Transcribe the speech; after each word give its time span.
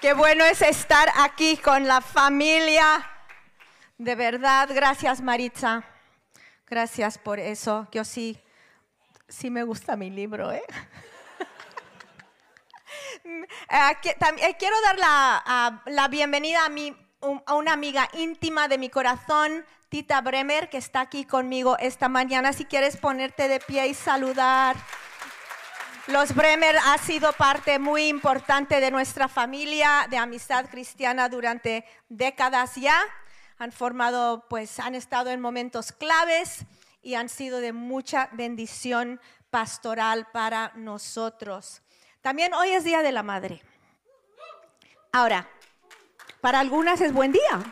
Qué 0.00 0.14
bueno 0.14 0.44
es 0.44 0.62
estar 0.62 1.08
aquí 1.16 1.56
con 1.56 1.86
la 1.86 2.00
familia. 2.00 3.08
De 3.98 4.16
verdad, 4.16 4.68
gracias 4.74 5.20
Maritza. 5.20 5.84
Gracias 6.66 7.18
por 7.18 7.38
eso. 7.38 7.86
Yo 7.92 8.02
sí, 8.02 8.36
sí 9.28 9.48
me 9.48 9.62
gusta 9.62 9.94
mi 9.94 10.10
libro, 10.10 10.50
¿eh? 10.52 10.64
Eh, 13.24 13.96
eh, 14.38 14.56
quiero 14.58 14.76
dar 14.82 14.98
la, 15.86 16.08
bienvenida 16.08 16.64
a, 16.64 16.68
mi, 16.68 16.96
a 17.46 17.54
una 17.54 17.72
amiga 17.72 18.08
íntima 18.14 18.66
de 18.68 18.78
mi 18.78 18.90
corazón, 18.90 19.64
Tita 19.88 20.20
Bremer, 20.20 20.68
que 20.68 20.78
está 20.78 21.02
aquí 21.02 21.24
conmigo 21.24 21.76
esta 21.78 22.08
mañana. 22.08 22.52
Si 22.52 22.64
quieres 22.64 22.96
ponerte 22.96 23.48
de 23.48 23.60
pie 23.60 23.86
y 23.86 23.94
saludar. 23.94 24.76
Los 26.08 26.34
Bremer 26.34 26.76
ha 26.84 26.98
sido 26.98 27.32
parte 27.32 27.78
muy 27.78 28.08
importante 28.08 28.80
de 28.80 28.90
nuestra 28.90 29.28
familia 29.28 30.08
de 30.10 30.16
amistad 30.16 30.66
cristiana 30.68 31.28
durante 31.28 31.84
décadas 32.08 32.74
ya. 32.74 32.98
Han 33.58 33.70
formado, 33.70 34.44
pues 34.48 34.80
han 34.80 34.96
estado 34.96 35.30
en 35.30 35.40
momentos 35.40 35.92
claves 35.92 36.64
y 37.02 37.14
han 37.14 37.28
sido 37.28 37.60
de 37.60 37.72
mucha 37.72 38.28
bendición 38.32 39.20
pastoral 39.50 40.26
para 40.32 40.72
nosotros. 40.74 41.82
También 42.20 42.52
hoy 42.52 42.70
es 42.70 42.82
Día 42.82 43.02
de 43.02 43.12
la 43.12 43.22
Madre. 43.22 43.62
Ahora, 45.12 45.48
para 46.40 46.58
algunas 46.58 47.00
es 47.00 47.12
buen 47.12 47.30
día, 47.30 47.62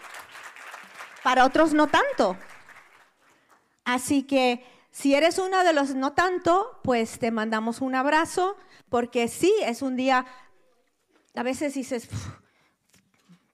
para 1.25 1.45
otros 1.45 1.73
no 1.75 1.89
tanto. 1.89 2.37
Así 3.85 4.23
que 4.23 4.65
si 4.91 5.15
eres 5.15 5.39
uno 5.39 5.63
de 5.63 5.73
los 5.73 5.95
no 5.95 6.13
tanto, 6.13 6.81
pues 6.83 7.19
te 7.19 7.31
mandamos 7.31 7.81
un 7.81 7.95
abrazo, 7.95 8.57
porque 8.89 9.29
sí, 9.29 9.53
es 9.63 9.83
un 9.83 9.97
día, 9.97 10.27
a 11.35 11.43
veces 11.43 11.75
dices, 11.75 12.09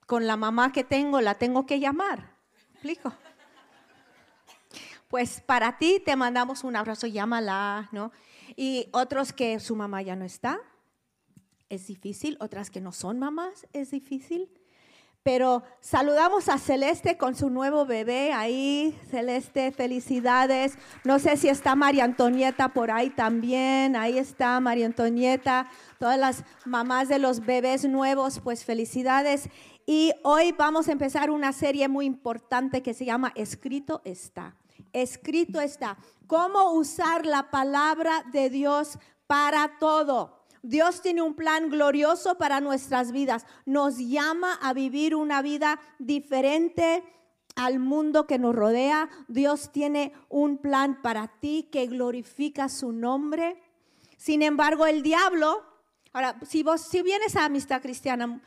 con 0.07 0.27
la 0.27 0.37
mamá 0.37 0.73
que 0.73 0.85
tengo 0.85 1.21
la 1.21 1.35
tengo 1.35 1.67
que 1.67 1.79
llamar. 1.79 2.35
¿Explico? 2.73 3.13
Pues 5.09 5.41
para 5.41 5.79
ti 5.79 6.03
te 6.05 6.17
mandamos 6.17 6.65
un 6.65 6.75
abrazo, 6.75 7.07
llámala, 7.07 7.89
¿no? 7.93 8.13
Y 8.57 8.89
otros 8.93 9.33
que 9.33 9.61
su 9.61 9.77
mamá 9.77 10.03
ya 10.03 10.17
no 10.17 10.25
está, 10.25 10.59
es 11.69 11.87
difícil, 11.87 12.37
otras 12.41 12.71
que 12.71 12.81
no 12.81 12.93
son 12.93 13.19
mamás, 13.19 13.67
es 13.73 13.91
difícil. 13.91 14.51
Pero 15.27 15.65
saludamos 15.81 16.49
a 16.49 16.57
Celeste 16.57 17.17
con 17.17 17.35
su 17.35 17.51
nuevo 17.51 17.85
bebé 17.85 18.33
ahí. 18.33 18.97
Celeste, 19.11 19.73
felicidades. 19.73 20.79
No 21.03 21.19
sé 21.19 21.37
si 21.37 21.49
está 21.49 21.75
María 21.75 22.05
Antonieta 22.05 22.69
por 22.69 22.93
ahí 22.93 23.11
también. 23.11 23.97
Ahí 23.97 24.19
está 24.19 24.61
María 24.61 24.87
Antonieta. 24.87 25.69
Todas 25.99 26.17
las 26.17 26.45
mamás 26.65 27.09
de 27.09 27.19
los 27.19 27.45
bebés 27.45 27.89
nuevos, 27.89 28.39
pues 28.39 28.65
felicidades. 28.65 29.49
Y 29.85 30.13
hoy 30.23 30.53
vamos 30.53 30.87
a 30.87 30.93
empezar 30.93 31.33
una 31.33 31.53
serie 31.53 31.89
muy 31.89 32.07
importante 32.07 32.81
que 32.81 32.95
se 32.95 33.05
llama 33.05 33.33
Escrito 33.35 34.03
está. 34.05 34.55
Escrito 34.93 35.61
está. 35.61 35.99
¿Cómo 36.29 36.71
usar 36.71 37.27
la 37.27 37.51
palabra 37.51 38.23
de 38.31 38.49
Dios 38.49 38.97
para 39.27 39.77
todo? 39.81 40.36
Dios 40.67 41.01
tiene 41.01 41.23
un 41.23 41.35
plan 41.35 41.71
glorioso 41.71 42.39
para 42.39 42.61
nuestras 42.61 43.13
vidas. 43.13 43.47
Nos 43.67 43.99
llama 43.99 44.55
a 44.61 44.73
vivir 44.73 45.15
una 45.15 45.41
vida 45.41 45.79
diferente 46.01 47.05
al 47.55 47.79
mundo 47.79 48.27
que 48.27 48.41
nos 48.41 48.53
rodea. 48.53 49.09
Dios 49.29 49.71
tiene 49.71 50.13
un 50.29 50.59
plan 50.59 51.01
para 51.03 51.29
ti 51.29 51.69
que 51.71 51.87
glorifica 51.87 52.69
su 52.69 52.91
nombre. 52.91 53.63
Sin 54.17 54.43
embargo, 54.43 54.87
el 54.87 55.05
diablo, 55.05 55.63
ahora, 56.13 56.37
si 56.45 56.65
vos, 56.65 56.81
si 56.81 57.01
vienes 57.01 57.37
a 57.37 57.45
Amistad 57.45 57.81
Cristiana 57.81 58.41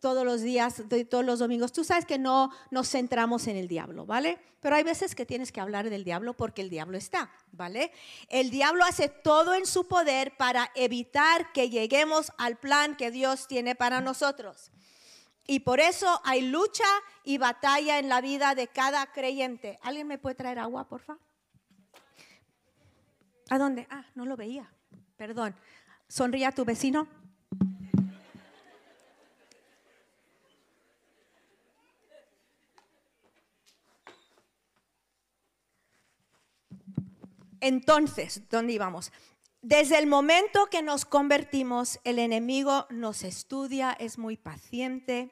todos 0.00 0.24
los 0.24 0.42
días, 0.42 0.82
todos 1.10 1.24
los 1.24 1.38
domingos. 1.38 1.72
Tú 1.72 1.84
sabes 1.84 2.04
que 2.04 2.18
no 2.18 2.50
nos 2.70 2.90
centramos 2.90 3.46
en 3.46 3.56
el 3.56 3.68
diablo, 3.68 4.06
¿vale? 4.06 4.38
Pero 4.60 4.76
hay 4.76 4.82
veces 4.82 5.14
que 5.14 5.26
tienes 5.26 5.52
que 5.52 5.60
hablar 5.60 5.88
del 5.90 6.04
diablo 6.04 6.34
porque 6.34 6.62
el 6.62 6.70
diablo 6.70 6.96
está, 6.96 7.30
¿vale? 7.52 7.92
El 8.28 8.50
diablo 8.50 8.84
hace 8.84 9.08
todo 9.08 9.54
en 9.54 9.66
su 9.66 9.86
poder 9.88 10.36
para 10.36 10.70
evitar 10.74 11.52
que 11.52 11.70
lleguemos 11.70 12.32
al 12.38 12.56
plan 12.56 12.96
que 12.96 13.10
Dios 13.10 13.46
tiene 13.48 13.74
para 13.74 14.00
nosotros. 14.00 14.70
Y 15.46 15.60
por 15.60 15.80
eso 15.80 16.20
hay 16.24 16.42
lucha 16.42 16.84
y 17.22 17.38
batalla 17.38 17.98
en 17.98 18.08
la 18.08 18.20
vida 18.20 18.54
de 18.54 18.66
cada 18.66 19.06
creyente. 19.12 19.78
¿Alguien 19.82 20.08
me 20.08 20.18
puede 20.18 20.34
traer 20.34 20.58
agua, 20.58 20.88
por 20.88 21.00
favor? 21.00 21.22
¿A 23.48 23.58
dónde? 23.58 23.86
Ah, 23.90 24.04
no 24.14 24.26
lo 24.26 24.36
veía. 24.36 24.72
Perdón. 25.16 25.54
Sonría 26.08 26.48
a 26.48 26.52
tu 26.52 26.64
vecino. 26.64 27.08
Entonces, 37.60 38.42
¿dónde 38.50 38.74
íbamos? 38.74 39.12
Desde 39.62 39.98
el 39.98 40.06
momento 40.06 40.66
que 40.66 40.82
nos 40.82 41.04
convertimos, 41.04 41.98
el 42.04 42.18
enemigo 42.18 42.86
nos 42.90 43.24
estudia, 43.24 43.96
es 43.98 44.18
muy 44.18 44.36
paciente. 44.36 45.30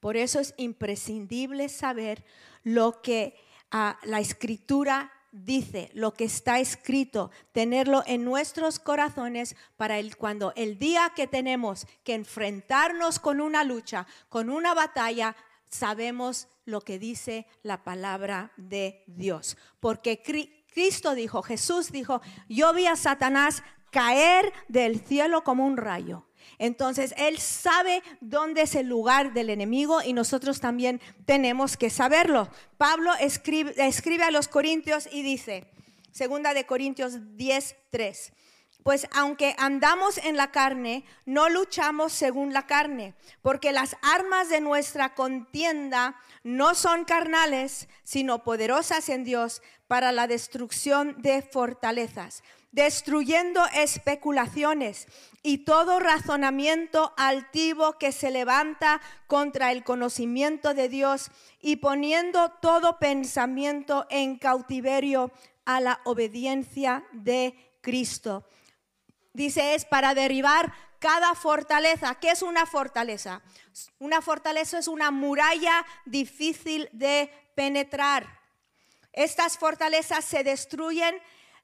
Por 0.00 0.16
eso 0.16 0.40
es 0.40 0.52
imprescindible 0.56 1.68
saber 1.68 2.24
lo 2.64 3.00
que 3.00 3.36
ah, 3.70 3.98
la 4.02 4.18
escritura 4.18 5.12
dice, 5.32 5.90
lo 5.94 6.12
que 6.12 6.24
está 6.24 6.60
escrito, 6.60 7.30
tenerlo 7.52 8.02
en 8.06 8.24
nuestros 8.24 8.78
corazones 8.78 9.56
para 9.76 9.96
cuando 10.18 10.52
el 10.56 10.78
día 10.78 11.12
que 11.16 11.26
tenemos 11.26 11.86
que 12.04 12.14
enfrentarnos 12.14 13.18
con 13.18 13.40
una 13.40 13.64
lucha, 13.64 14.06
con 14.28 14.50
una 14.50 14.74
batalla, 14.74 15.34
sabemos 15.70 16.48
lo 16.64 16.82
que 16.82 16.98
dice 16.98 17.46
la 17.62 17.82
palabra 17.82 18.52
de 18.56 19.02
Dios. 19.06 19.56
Porque 19.80 20.22
Cristo 20.72 21.14
dijo, 21.14 21.42
Jesús 21.42 21.92
dijo, 21.92 22.20
yo 22.48 22.72
vi 22.72 22.86
a 22.86 22.96
Satanás 22.96 23.62
caer 23.90 24.52
del 24.68 25.00
cielo 25.00 25.44
como 25.44 25.66
un 25.66 25.76
rayo. 25.76 26.26
Entonces, 26.58 27.14
Él 27.16 27.38
sabe 27.38 28.02
dónde 28.20 28.62
es 28.62 28.74
el 28.74 28.86
lugar 28.86 29.32
del 29.32 29.50
enemigo 29.50 30.02
y 30.02 30.12
nosotros 30.12 30.60
también 30.60 31.00
tenemos 31.26 31.76
que 31.76 31.90
saberlo. 31.90 32.48
Pablo 32.78 33.12
escribe, 33.20 33.74
escribe 33.76 34.24
a 34.24 34.30
los 34.30 34.48
Corintios 34.48 35.08
y 35.10 35.22
dice, 35.22 35.66
segunda 36.10 36.54
de 36.54 36.66
Corintios 36.66 37.36
10, 37.36 37.76
3. 37.90 38.32
Pues 38.82 39.06
aunque 39.12 39.54
andamos 39.58 40.18
en 40.18 40.36
la 40.36 40.50
carne, 40.50 41.04
no 41.24 41.48
luchamos 41.48 42.12
según 42.12 42.52
la 42.52 42.66
carne, 42.66 43.14
porque 43.40 43.70
las 43.70 43.96
armas 44.02 44.48
de 44.48 44.60
nuestra 44.60 45.14
contienda 45.14 46.16
no 46.42 46.74
son 46.74 47.04
carnales, 47.04 47.88
sino 48.02 48.42
poderosas 48.42 49.08
en 49.08 49.22
Dios 49.22 49.62
para 49.86 50.10
la 50.10 50.26
destrucción 50.26 51.14
de 51.22 51.42
fortalezas, 51.42 52.42
destruyendo 52.72 53.64
especulaciones 53.72 55.06
y 55.44 55.58
todo 55.58 56.00
razonamiento 56.00 57.12
altivo 57.16 57.98
que 57.98 58.10
se 58.10 58.32
levanta 58.32 59.00
contra 59.28 59.70
el 59.70 59.84
conocimiento 59.84 60.74
de 60.74 60.88
Dios 60.88 61.30
y 61.60 61.76
poniendo 61.76 62.50
todo 62.60 62.98
pensamiento 62.98 64.06
en 64.10 64.38
cautiverio 64.38 65.30
a 65.64 65.80
la 65.80 66.00
obediencia 66.04 67.04
de 67.12 67.54
Cristo 67.80 68.44
Dice, 69.32 69.74
es 69.74 69.84
para 69.84 70.14
derribar 70.14 70.72
cada 70.98 71.34
fortaleza. 71.34 72.14
¿Qué 72.16 72.30
es 72.30 72.42
una 72.42 72.66
fortaleza? 72.66 73.42
Una 73.98 74.20
fortaleza 74.20 74.78
es 74.78 74.88
una 74.88 75.10
muralla 75.10 75.84
difícil 76.04 76.88
de 76.92 77.30
penetrar. 77.54 78.40
Estas 79.12 79.58
fortalezas 79.58 80.24
se 80.24 80.44
destruyen, 80.44 81.14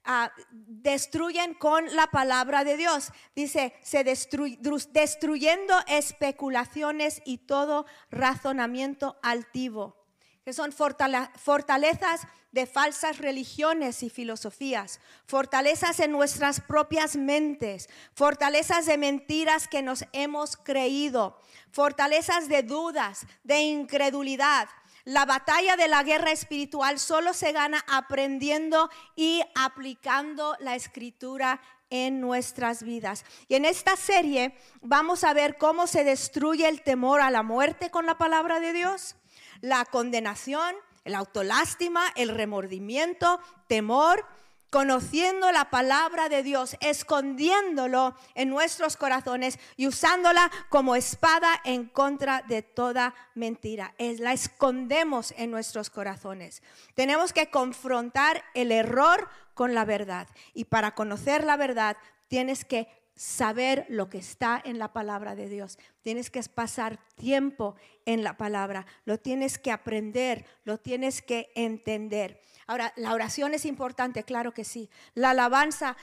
ah, 0.04 0.32
destruyen 0.50 1.54
con 1.54 1.94
la 1.94 2.08
palabra 2.08 2.64
de 2.64 2.76
Dios. 2.76 3.12
Dice, 3.34 3.74
se 3.82 4.02
destruyendo 4.02 5.74
especulaciones 5.86 7.22
y 7.24 7.38
todo 7.38 7.86
razonamiento 8.10 9.18
altivo 9.22 10.08
que 10.48 10.54
son 10.54 10.72
fortalezas 10.72 12.22
de 12.53 12.65
falsas 12.65 13.18
religiones 13.18 14.03
y 14.03 14.09
filosofías, 14.09 14.98
fortalezas 15.27 16.00
en 16.00 16.10
nuestras 16.10 16.62
propias 16.62 17.16
mentes, 17.16 17.91
fortalezas 18.15 18.86
de 18.86 18.97
mentiras 18.97 19.68
que 19.68 19.83
nos 19.83 20.06
hemos 20.15 20.56
creído, 20.56 21.39
fortalezas 21.71 22.48
de 22.48 22.62
dudas, 22.62 23.27
de 23.45 23.60
incredulidad. 23.60 24.71
La 25.04 25.27
batalla 25.27 25.77
de 25.77 25.86
la 25.86 26.03
guerra 26.03 26.30
espiritual 26.30 26.98
solo 26.98 27.34
se 27.34 27.53
gana 27.53 27.84
aprendiendo 27.86 28.89
y 29.16 29.42
aplicando 29.54 30.56
la 30.60 30.77
escritura 30.77 31.60
en 31.91 32.22
nuestras 32.22 32.83
vidas. 32.83 33.27
Y 33.48 33.56
en 33.56 33.66
esta 33.66 33.97
serie 33.97 34.56
vamos 34.80 35.24
a 35.24 35.34
ver 35.34 35.59
cómo 35.59 35.86
se 35.86 36.04
destruye 36.04 36.66
el 36.66 36.80
temor 36.80 37.21
a 37.21 37.30
la 37.30 37.42
muerte 37.42 37.91
con 37.91 38.06
la 38.06 38.16
palabra 38.16 38.60
de 38.60 38.72
Dios 38.72 39.15
la 39.60 39.84
condenación, 39.84 40.75
el 41.05 41.15
autolástima, 41.15 42.03
el 42.16 42.31
remordimiento, 42.31 43.41
temor, 43.66 44.25
conociendo 44.71 45.51
la 45.51 45.71
palabra 45.71 46.28
de 46.28 46.43
Dios, 46.43 46.77
escondiéndolo 46.81 48.15
en 48.34 48.51
nuestros 48.51 48.97
corazones 48.97 49.59
y 49.77 49.87
usándola 49.87 50.51
como 50.69 50.95
espada 50.95 51.60
en 51.65 51.87
contra 51.87 52.43
de 52.43 52.63
toda 52.63 53.15
mentira. 53.34 53.95
Es, 53.99 54.21
la 54.21 54.33
escondemos 54.33 55.33
en 55.37 55.51
nuestros 55.51 55.89
corazones. 55.89 56.63
Tenemos 56.95 57.33
que 57.33 57.51
confrontar 57.51 58.45
el 58.55 58.72
error 58.72 59.28
con 59.55 59.75
la 59.75 59.84
verdad. 59.84 60.28
Y 60.53 60.65
para 60.65 60.95
conocer 60.95 61.45
la 61.45 61.57
verdad 61.57 61.97
tienes 62.28 62.65
que 62.65 62.89
saber 63.18 63.84
lo 63.88 64.09
que 64.09 64.18
está 64.18 64.62
en 64.65 64.78
la 64.78 64.92
palabra 64.92 65.34
de 65.34 65.48
Dios. 65.48 65.76
Tienes 66.03 66.30
que 66.30 66.41
pasar 66.44 67.00
tiempo 67.16 67.74
en 68.06 68.22
la 68.22 68.36
palabra. 68.36 68.86
Lo 69.04 69.18
tienes 69.18 69.59
que 69.59 69.72
aprender, 69.72 70.47
lo 70.62 70.78
tienes 70.78 71.20
que 71.20 71.50
entender. 71.56 72.41
Ahora, 72.68 72.92
la 72.97 73.12
oración 73.12 73.54
es 73.54 73.65
importante, 73.65 74.22
claro 74.22 74.54
que 74.54 74.62
sí. 74.62 74.88
La 75.15 75.30
alabanza, 75.30 75.97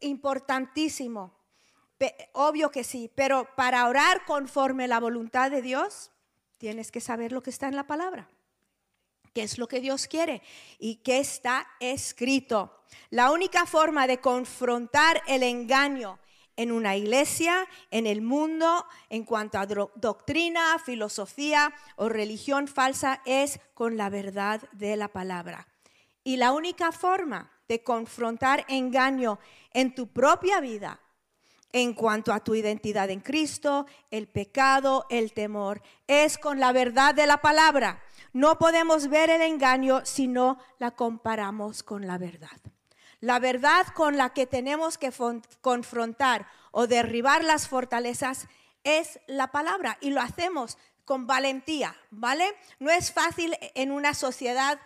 importantísimo. 0.00 1.34
Obvio 2.32 2.70
que 2.70 2.84
sí, 2.84 3.10
pero 3.14 3.54
para 3.54 3.86
orar 3.86 4.24
conforme 4.24 4.88
la 4.88 4.98
voluntad 4.98 5.50
de 5.50 5.60
Dios, 5.60 6.10
tienes 6.56 6.90
que 6.90 7.02
saber 7.02 7.32
lo 7.32 7.42
que 7.42 7.50
está 7.50 7.68
en 7.68 7.76
la 7.76 7.86
palabra. 7.86 8.30
¿Qué 9.34 9.42
es 9.42 9.58
lo 9.58 9.68
que 9.68 9.80
Dios 9.80 10.08
quiere? 10.08 10.42
¿Y 10.78 10.96
qué 10.96 11.18
está 11.18 11.66
escrito? 11.80 12.82
La 13.10 13.30
única 13.30 13.66
forma 13.66 14.06
de 14.06 14.20
confrontar 14.20 15.22
el 15.26 15.42
engaño 15.42 16.18
en 16.56 16.72
una 16.72 16.96
iglesia, 16.96 17.66
en 17.90 18.06
el 18.06 18.22
mundo, 18.22 18.86
en 19.08 19.24
cuanto 19.24 19.58
a 19.58 19.66
doctrina, 19.66 20.78
filosofía 20.78 21.72
o 21.96 22.08
religión 22.08 22.68
falsa, 22.68 23.20
es 23.24 23.60
con 23.74 23.96
la 23.96 24.10
verdad 24.10 24.62
de 24.72 24.96
la 24.96 25.08
palabra. 25.08 25.66
Y 26.24 26.36
la 26.36 26.52
única 26.52 26.92
forma 26.92 27.50
de 27.68 27.82
confrontar 27.82 28.64
engaño 28.68 29.38
en 29.72 29.94
tu 29.94 30.08
propia 30.08 30.60
vida, 30.60 31.00
en 31.72 31.94
cuanto 31.94 32.32
a 32.32 32.40
tu 32.40 32.54
identidad 32.54 33.08
en 33.10 33.20
Cristo, 33.20 33.86
el 34.10 34.28
pecado, 34.28 35.06
el 35.08 35.32
temor, 35.32 35.82
es 36.06 36.36
con 36.36 36.60
la 36.60 36.72
verdad 36.72 37.14
de 37.14 37.26
la 37.26 37.38
palabra. 37.38 38.02
No 38.34 38.58
podemos 38.58 39.08
ver 39.08 39.30
el 39.30 39.40
engaño 39.40 40.04
si 40.04 40.26
no 40.26 40.58
la 40.78 40.90
comparamos 40.90 41.82
con 41.82 42.06
la 42.06 42.18
verdad. 42.18 42.60
La 43.22 43.38
verdad 43.38 43.86
con 43.94 44.16
la 44.16 44.30
que 44.30 44.48
tenemos 44.48 44.98
que 44.98 45.12
confrontar 45.60 46.48
o 46.72 46.88
derribar 46.88 47.44
las 47.44 47.68
fortalezas 47.68 48.48
es 48.82 49.20
la 49.28 49.52
palabra 49.52 49.96
y 50.00 50.10
lo 50.10 50.20
hacemos 50.20 50.76
con 51.04 51.28
valentía, 51.28 51.94
¿vale? 52.10 52.52
No 52.80 52.90
es 52.90 53.12
fácil 53.12 53.56
en 53.76 53.92
una 53.92 54.14
sociedad 54.14 54.80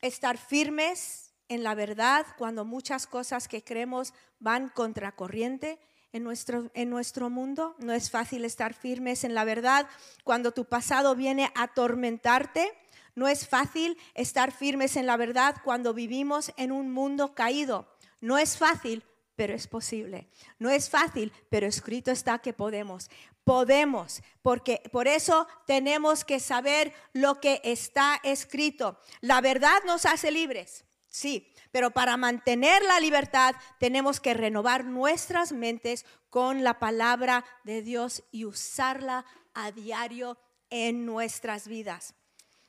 estar 0.00 0.38
firmes 0.38 1.34
en 1.48 1.64
la 1.64 1.74
verdad 1.74 2.24
cuando 2.38 2.64
muchas 2.64 3.06
cosas 3.06 3.46
que 3.46 3.62
creemos 3.62 4.14
van 4.38 4.70
contracorriente 4.70 5.78
en 6.14 6.24
nuestro, 6.24 6.70
en 6.72 6.88
nuestro 6.88 7.28
mundo. 7.28 7.76
No 7.78 7.92
es 7.92 8.10
fácil 8.10 8.46
estar 8.46 8.72
firmes 8.72 9.22
en 9.22 9.34
la 9.34 9.44
verdad 9.44 9.86
cuando 10.24 10.52
tu 10.52 10.64
pasado 10.64 11.14
viene 11.14 11.52
a 11.54 11.64
atormentarte 11.64 12.72
no 13.16 13.26
es 13.26 13.48
fácil 13.48 13.98
estar 14.14 14.52
firmes 14.52 14.94
en 14.96 15.06
la 15.06 15.16
verdad 15.16 15.56
cuando 15.64 15.94
vivimos 15.94 16.52
en 16.56 16.70
un 16.70 16.92
mundo 16.92 17.34
caído. 17.34 17.88
No 18.20 18.36
es 18.36 18.58
fácil, 18.58 19.02
pero 19.36 19.54
es 19.54 19.66
posible. 19.66 20.28
No 20.58 20.68
es 20.68 20.90
fácil, 20.90 21.32
pero 21.48 21.66
escrito 21.66 22.10
está 22.10 22.38
que 22.38 22.52
podemos. 22.52 23.10
Podemos, 23.42 24.22
porque 24.42 24.82
por 24.92 25.08
eso 25.08 25.46
tenemos 25.66 26.24
que 26.24 26.40
saber 26.40 26.92
lo 27.12 27.40
que 27.40 27.60
está 27.64 28.20
escrito. 28.22 28.98
La 29.20 29.40
verdad 29.40 29.78
nos 29.86 30.04
hace 30.04 30.30
libres, 30.30 30.84
sí, 31.08 31.54
pero 31.70 31.92
para 31.92 32.16
mantener 32.16 32.82
la 32.82 32.98
libertad 32.98 33.54
tenemos 33.78 34.20
que 34.20 34.34
renovar 34.34 34.84
nuestras 34.84 35.52
mentes 35.52 36.04
con 36.28 36.64
la 36.64 36.80
palabra 36.80 37.44
de 37.64 37.82
Dios 37.82 38.24
y 38.32 38.44
usarla 38.44 39.24
a 39.54 39.70
diario 39.70 40.36
en 40.68 41.06
nuestras 41.06 41.68
vidas. 41.68 42.15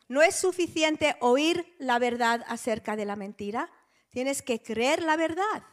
No 0.07 0.21
es 0.21 0.35
suficiente 0.35 1.15
oír 1.19 1.75
la 1.79 1.99
verdad 1.99 2.45
acerca 2.47 2.95
de 2.95 3.05
la 3.05 3.15
mentira, 3.15 3.69
tienes 4.09 4.41
que 4.41 4.61
creer 4.61 5.03
la 5.03 5.17
verdad. 5.17 5.63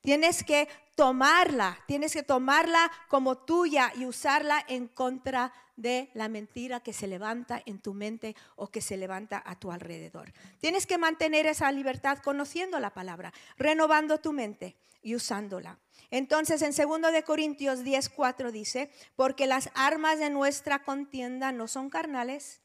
Tienes 0.00 0.44
que 0.44 0.68
tomarla, 0.94 1.78
tienes 1.86 2.12
que 2.12 2.22
tomarla 2.22 2.90
como 3.08 3.38
tuya 3.38 3.92
y 3.96 4.04
usarla 4.04 4.64
en 4.68 4.88
contra 4.88 5.52
de 5.76 6.10
la 6.14 6.28
mentira 6.28 6.80
que 6.80 6.92
se 6.92 7.06
levanta 7.06 7.62
en 7.64 7.78
tu 7.78 7.94
mente 7.94 8.34
o 8.56 8.68
que 8.68 8.80
se 8.80 8.96
levanta 8.96 9.42
a 9.44 9.58
tu 9.58 9.70
alrededor. 9.70 10.32
Tienes 10.60 10.86
que 10.86 10.98
mantener 10.98 11.46
esa 11.46 11.70
libertad 11.72 12.18
conociendo 12.18 12.80
la 12.80 12.90
palabra, 12.90 13.32
renovando 13.56 14.18
tu 14.18 14.32
mente 14.32 14.76
y 15.02 15.14
usándola. 15.14 15.78
Entonces 16.10 16.62
en 16.62 16.72
2 16.72 17.12
de 17.12 17.22
Corintios 17.22 17.84
10:4 17.84 18.50
dice, 18.50 18.90
"Porque 19.14 19.46
las 19.46 19.70
armas 19.74 20.18
de 20.18 20.30
nuestra 20.30 20.82
contienda 20.82 21.52
no 21.52 21.68
son 21.68 21.90
carnales, 21.90 22.60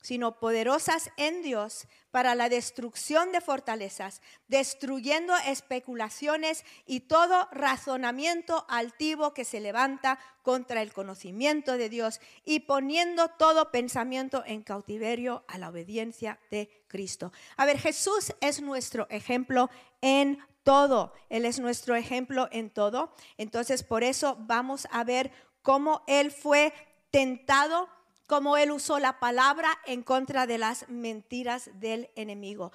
sino 0.00 0.38
poderosas 0.38 1.10
en 1.16 1.42
Dios 1.42 1.86
para 2.10 2.34
la 2.34 2.48
destrucción 2.48 3.32
de 3.32 3.40
fortalezas, 3.40 4.20
destruyendo 4.48 5.34
especulaciones 5.46 6.64
y 6.86 7.00
todo 7.00 7.48
razonamiento 7.52 8.64
altivo 8.68 9.34
que 9.34 9.44
se 9.44 9.60
levanta 9.60 10.18
contra 10.42 10.82
el 10.82 10.92
conocimiento 10.92 11.76
de 11.76 11.88
Dios 11.88 12.20
y 12.44 12.60
poniendo 12.60 13.28
todo 13.28 13.70
pensamiento 13.70 14.42
en 14.46 14.62
cautiverio 14.62 15.44
a 15.48 15.58
la 15.58 15.68
obediencia 15.68 16.40
de 16.50 16.84
Cristo. 16.88 17.32
A 17.56 17.66
ver, 17.66 17.78
Jesús 17.78 18.34
es 18.40 18.60
nuestro 18.60 19.06
ejemplo 19.10 19.70
en 20.00 20.38
todo, 20.64 21.12
Él 21.28 21.44
es 21.44 21.60
nuestro 21.60 21.94
ejemplo 21.94 22.48
en 22.52 22.70
todo. 22.70 23.12
Entonces, 23.36 23.82
por 23.82 24.02
eso 24.02 24.36
vamos 24.40 24.88
a 24.90 25.04
ver 25.04 25.30
cómo 25.62 26.02
Él 26.06 26.30
fue 26.30 26.72
tentado 27.10 27.88
cómo 28.30 28.56
él 28.56 28.70
usó 28.70 29.00
la 29.00 29.18
palabra 29.18 29.76
en 29.86 30.04
contra 30.04 30.46
de 30.46 30.56
las 30.56 30.88
mentiras 30.88 31.68
del 31.80 32.10
enemigo, 32.14 32.70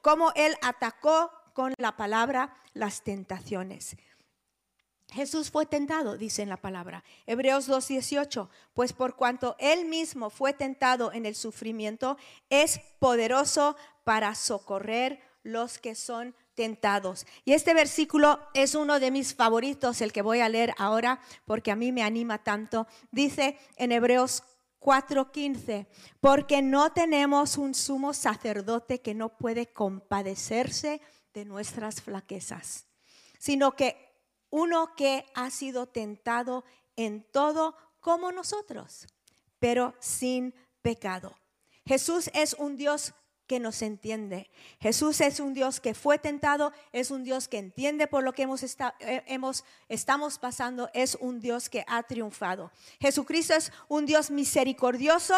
cómo 0.00 0.32
él 0.34 0.56
atacó 0.62 1.30
con 1.52 1.74
la 1.76 1.94
palabra 1.98 2.54
las 2.72 3.02
tentaciones. 3.02 3.98
Jesús 5.12 5.50
fue 5.50 5.66
tentado, 5.66 6.16
dice 6.16 6.40
en 6.40 6.48
la 6.48 6.56
palabra. 6.56 7.04
Hebreos 7.26 7.68
2.18, 7.68 8.48
pues 8.72 8.94
por 8.94 9.14
cuanto 9.14 9.56
él 9.58 9.84
mismo 9.84 10.30
fue 10.30 10.54
tentado 10.54 11.12
en 11.12 11.26
el 11.26 11.34
sufrimiento, 11.34 12.16
es 12.48 12.80
poderoso 12.98 13.76
para 14.04 14.34
socorrer 14.34 15.20
los 15.42 15.76
que 15.78 15.94
son 15.94 16.34
tentados. 16.54 17.26
Y 17.44 17.52
este 17.52 17.74
versículo 17.74 18.40
es 18.54 18.74
uno 18.74 18.98
de 19.00 19.10
mis 19.10 19.34
favoritos, 19.34 20.00
el 20.00 20.14
que 20.14 20.22
voy 20.22 20.40
a 20.40 20.48
leer 20.48 20.72
ahora, 20.78 21.20
porque 21.44 21.70
a 21.70 21.76
mí 21.76 21.92
me 21.92 22.02
anima 22.02 22.42
tanto. 22.42 22.86
Dice 23.10 23.58
en 23.76 23.92
Hebreos 23.92 24.44
4:15, 24.84 25.86
porque 26.20 26.60
no 26.60 26.92
tenemos 26.92 27.56
un 27.56 27.74
sumo 27.74 28.12
sacerdote 28.12 29.00
que 29.00 29.14
no 29.14 29.30
puede 29.38 29.72
compadecerse 29.72 31.00
de 31.32 31.46
nuestras 31.46 32.02
flaquezas, 32.02 32.86
sino 33.38 33.72
que 33.72 33.96
uno 34.50 34.94
que 34.94 35.24
ha 35.34 35.50
sido 35.50 35.86
tentado 35.86 36.64
en 36.96 37.24
todo 37.32 37.74
como 37.98 38.30
nosotros, 38.30 39.06
pero 39.58 39.94
sin 40.00 40.54
pecado. 40.82 41.34
Jesús 41.86 42.30
es 42.34 42.52
un 42.52 42.76
Dios 42.76 43.14
que 43.46 43.60
nos 43.60 43.82
entiende. 43.82 44.50
Jesús 44.80 45.20
es 45.20 45.40
un 45.40 45.54
Dios 45.54 45.80
que 45.80 45.94
fue 45.94 46.18
tentado, 46.18 46.72
es 46.92 47.10
un 47.10 47.24
Dios 47.24 47.48
que 47.48 47.58
entiende 47.58 48.06
por 48.06 48.22
lo 48.22 48.32
que 48.32 48.42
hemos, 48.42 48.62
eh, 48.62 49.22
hemos 49.26 49.64
estamos 49.88 50.38
pasando, 50.38 50.90
es 50.94 51.16
un 51.20 51.40
Dios 51.40 51.68
que 51.68 51.84
ha 51.86 52.02
triunfado. 52.02 52.70
Jesucristo 53.00 53.54
es 53.54 53.72
un 53.88 54.06
Dios 54.06 54.30
misericordioso 54.30 55.34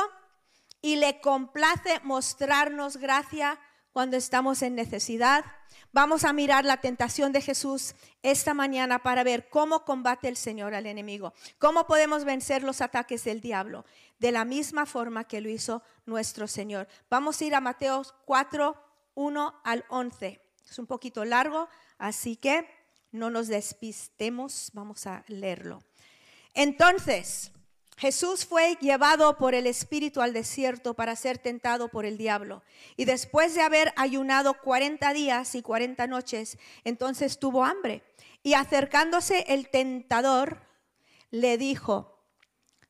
y 0.81 0.97
le 0.97 1.21
complace 1.21 2.01
mostrarnos 2.05 2.97
gracia 2.97 3.59
cuando 3.97 4.19
estamos 4.19 4.61
en 4.61 4.75
necesidad. 4.75 5.43
Vamos 5.91 6.25
a 6.25 6.35
mirar 6.35 6.67
la 6.67 6.83
tentación 6.83 7.33
de 7.33 7.41
Jesús 7.41 7.95
esta 8.23 8.53
mañana 8.53 8.99
para 8.99 9.25
ver 9.25 9.49
cómo 9.49 9.87
combate 9.87 10.29
el 10.29 10.37
Señor 10.37 10.75
al 10.75 10.85
enemigo, 10.85 11.33
cómo 11.59 11.87
podemos 11.87 12.27
vencer 12.27 12.63
los 12.63 12.83
ataques 12.83 13.25
del 13.25 13.41
diablo 13.41 13.87
de 14.19 14.33
la 14.33 14.45
misma 14.45 14.85
forma 14.85 15.25
que 15.25 15.41
lo 15.41 15.49
hizo 15.49 15.83
nuestro 16.05 16.47
Señor. 16.47 16.89
Vamos 17.09 17.41
a 17.41 17.45
ir 17.47 17.55
a 17.55 17.63
Mateo 17.63 18.03
4, 18.27 18.77
1 19.15 19.61
al 19.65 19.87
11. 19.89 20.43
Es 20.69 20.79
un 20.79 20.87
poquito 20.87 21.25
largo, 21.25 21.67
así 21.97 22.37
que 22.37 22.69
no 23.13 23.31
nos 23.31 23.49
despistemos, 23.49 24.73
vamos 24.75 25.07
a 25.07 25.25
leerlo. 25.27 25.83
Entonces, 26.53 27.51
Jesús 27.99 28.45
fue 28.45 28.77
llevado 28.81 29.39
por 29.39 29.55
el 29.55 29.67
Espíritu 29.67 30.21
al 30.21 30.35
desierto 30.35 30.93
para 30.95 31.17
ser 31.17 31.39
tentado 31.39 31.89
por 31.89 32.05
el 32.05 32.19
diablo. 32.19 32.63
Y 32.97 33.07
después 33.07 33.55
de 33.55 33.63
haber 33.63 33.95
ayunado 33.97 34.55
40 34.61 35.15
días 35.15 35.55
y 35.55 35.63
40 35.63 36.07
noches, 36.07 36.59
entonces 36.85 37.39
tuvo 37.39 37.65
hambre. 37.65 38.03
Y 38.43 38.53
acercándose 38.53 39.47
el 39.49 39.71
tentador, 39.71 40.61
le 41.31 41.57
dijo, 41.57 42.23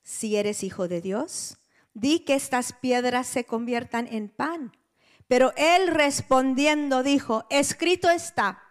si 0.02 0.36
eres 0.36 0.64
hijo 0.64 0.88
de 0.88 1.00
Dios, 1.00 1.56
di 1.94 2.20
que 2.20 2.34
estas 2.34 2.72
piedras 2.72 3.28
se 3.28 3.44
conviertan 3.44 4.08
en 4.08 4.28
pan. 4.28 4.76
Pero 5.28 5.52
él 5.56 5.86
respondiendo 5.86 7.04
dijo, 7.04 7.46
escrito 7.48 8.10
está, 8.10 8.62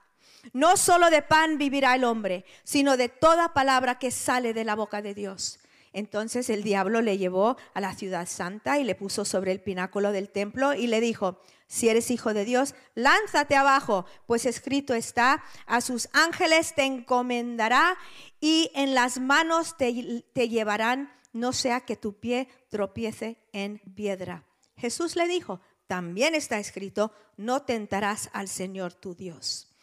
No 0.52 0.76
solo 0.76 1.10
de 1.10 1.22
pan 1.22 1.58
vivirá 1.58 1.96
el 1.96 2.04
hombre, 2.04 2.46
sino 2.66 2.98
de 2.98 3.08
toda 3.08 3.54
palabra 3.54 4.00
que 4.00 4.12
sale 4.12 4.54
de 4.54 4.66
la 4.66 4.76
boca 4.76 5.02
de 5.02 5.14
Dios. 5.14 5.60
Entonces 5.96 6.50
el 6.50 6.62
diablo 6.62 7.02
le 7.02 7.18
llevó 7.18 7.56
a 7.74 7.80
la 7.80 7.96
ciudad 7.96 8.28
santa 8.28 8.80
y 8.80 8.84
le 8.84 8.96
puso 8.96 9.24
sobre 9.24 9.54
el 9.54 9.62
pináculo 9.62 10.12
del 10.12 10.30
templo 10.30 10.74
y 10.74 10.88
le 10.88 11.00
dijo, 11.00 11.40
si 11.68 11.88
eres 11.88 12.12
hijo 12.12 12.34
de 12.34 12.44
Dios, 12.44 12.76
lánzate 12.96 13.56
abajo, 13.56 14.06
pues 14.28 14.46
escrito 14.46 14.94
está, 14.94 15.42
a 15.66 15.80
sus 15.80 16.10
ángeles 16.12 16.76
te 16.76 16.84
encomendará 16.84 17.98
y 18.42 18.72
en 18.76 18.94
las 18.94 19.22
manos 19.22 19.78
te, 19.78 20.26
te 20.34 20.50
llevarán, 20.50 21.14
no 21.32 21.54
sea 21.54 21.80
que 21.80 21.96
tu 21.96 22.20
pie 22.20 22.50
tropiece 22.68 23.38
en 23.54 23.80
piedra. 23.96 24.44
Jesús 24.76 25.16
le 25.16 25.30
dijo, 25.30 25.62
también 25.88 26.36
está 26.36 26.60
escrito, 26.60 27.14
no 27.38 27.62
tentarás 27.62 28.30
al 28.34 28.50
Señor 28.50 28.94
tu 28.94 29.16
Dios. 29.16 29.74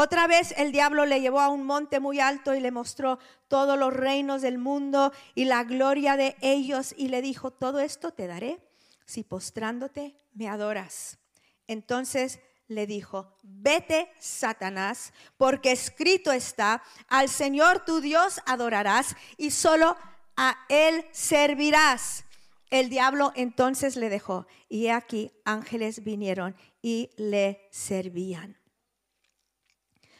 Otra 0.00 0.28
vez 0.28 0.54
el 0.56 0.70
diablo 0.70 1.06
le 1.06 1.20
llevó 1.20 1.40
a 1.40 1.48
un 1.48 1.66
monte 1.66 1.98
muy 1.98 2.20
alto 2.20 2.54
y 2.54 2.60
le 2.60 2.70
mostró 2.70 3.18
todos 3.48 3.76
los 3.76 3.92
reinos 3.92 4.42
del 4.42 4.56
mundo 4.56 5.12
y 5.34 5.46
la 5.46 5.64
gloria 5.64 6.16
de 6.16 6.36
ellos 6.40 6.94
y 6.96 7.08
le 7.08 7.20
dijo, 7.20 7.50
todo 7.50 7.80
esto 7.80 8.12
te 8.12 8.28
daré 8.28 8.60
si 9.06 9.24
postrándote 9.24 10.14
me 10.34 10.48
adoras. 10.48 11.18
Entonces 11.66 12.38
le 12.68 12.86
dijo, 12.86 13.34
vete, 13.42 14.08
Satanás, 14.20 15.12
porque 15.36 15.72
escrito 15.72 16.30
está, 16.30 16.80
al 17.08 17.28
Señor 17.28 17.84
tu 17.84 18.00
Dios 18.00 18.40
adorarás 18.46 19.16
y 19.36 19.50
solo 19.50 19.96
a 20.36 20.58
Él 20.68 21.06
servirás. 21.10 22.24
El 22.70 22.88
diablo 22.88 23.32
entonces 23.34 23.96
le 23.96 24.10
dejó 24.10 24.46
y 24.68 24.90
aquí 24.90 25.32
ángeles 25.44 26.04
vinieron 26.04 26.54
y 26.82 27.10
le 27.16 27.66
servían. 27.72 28.57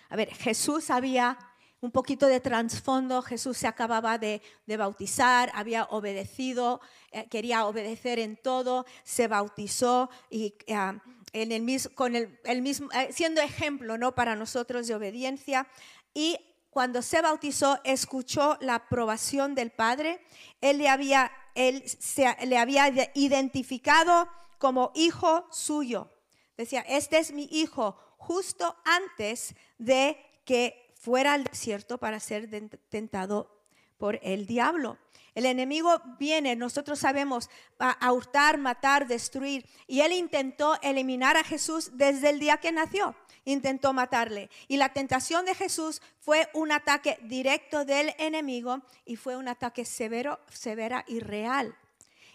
A 0.08 0.16
ver, 0.16 0.32
Jesús 0.34 0.90
había 0.90 1.38
un 1.80 1.90
poquito 1.92 2.26
de 2.26 2.40
trasfondo, 2.40 3.22
Jesús 3.22 3.56
se 3.56 3.66
acababa 3.66 4.18
de, 4.18 4.42
bautizar, 4.66 5.50
había 5.54 5.84
obedecido, 5.84 6.80
eh, 7.12 7.28
quería 7.28 7.66
obedecer 7.66 8.18
en 8.18 8.36
todo, 8.36 8.84
se 9.04 9.28
bautizó 9.28 10.10
y 10.28 10.54
ah, 10.72 11.00
en 11.32 11.52
el, 11.52 11.94
con 11.94 12.16
el, 12.16 12.62
mismo, 12.62 12.88
eh, 12.92 13.10
siendo 13.12 13.40
ejemplo 13.40 13.96
¿no? 13.96 14.14
para 14.14 14.34
nosotros 14.34 14.88
de 14.88 14.94
obediencia. 14.94 15.68
Y 16.14 16.38
cuando 16.70 17.02
se 17.02 17.22
bautizó, 17.22 17.78
escuchó 17.84 18.56
la 18.60 18.76
aprobación 18.76 19.54
del 19.54 19.70
Padre, 19.70 20.20
él 20.60 20.78
le 20.78 20.88
había, 20.88 21.30
él 21.54 21.84
se, 21.86 22.34
le 22.46 22.58
había 22.58 22.88
identificado 23.14 24.28
como 24.58 24.90
hijo 24.94 25.46
suyo. 25.52 26.10
Decía, 26.56 26.80
este 26.88 27.18
es 27.18 27.32
mi 27.32 27.48
hijo, 27.52 27.96
justo 28.18 28.76
antes 28.84 29.54
de 29.78 30.18
que 30.44 30.92
fuera 30.94 31.32
al 31.32 31.44
desierto 31.44 31.98
para 31.98 32.20
ser 32.20 32.50
tentado 32.90 33.58
por 33.96 34.18
el 34.22 34.46
diablo. 34.46 34.98
El 35.34 35.46
enemigo 35.46 36.02
viene, 36.18 36.56
nosotros 36.56 36.98
sabemos, 36.98 37.48
a 37.78 38.12
hurtar, 38.12 38.58
matar, 38.58 39.06
destruir. 39.06 39.64
Y 39.86 40.00
él 40.00 40.12
intentó 40.12 40.76
eliminar 40.82 41.36
a 41.36 41.44
Jesús 41.44 41.96
desde 41.96 42.30
el 42.30 42.40
día 42.40 42.56
que 42.56 42.72
nació. 42.72 43.14
Intentó 43.44 43.92
matarle. 43.92 44.50
Y 44.66 44.78
la 44.78 44.92
tentación 44.92 45.44
de 45.44 45.54
Jesús 45.54 46.02
fue 46.18 46.48
un 46.54 46.72
ataque 46.72 47.18
directo 47.22 47.84
del 47.84 48.14
enemigo 48.18 48.82
y 49.04 49.14
fue 49.14 49.36
un 49.36 49.46
ataque 49.46 49.84
severo, 49.84 50.40
severa 50.50 51.04
y 51.06 51.20
real. 51.20 51.76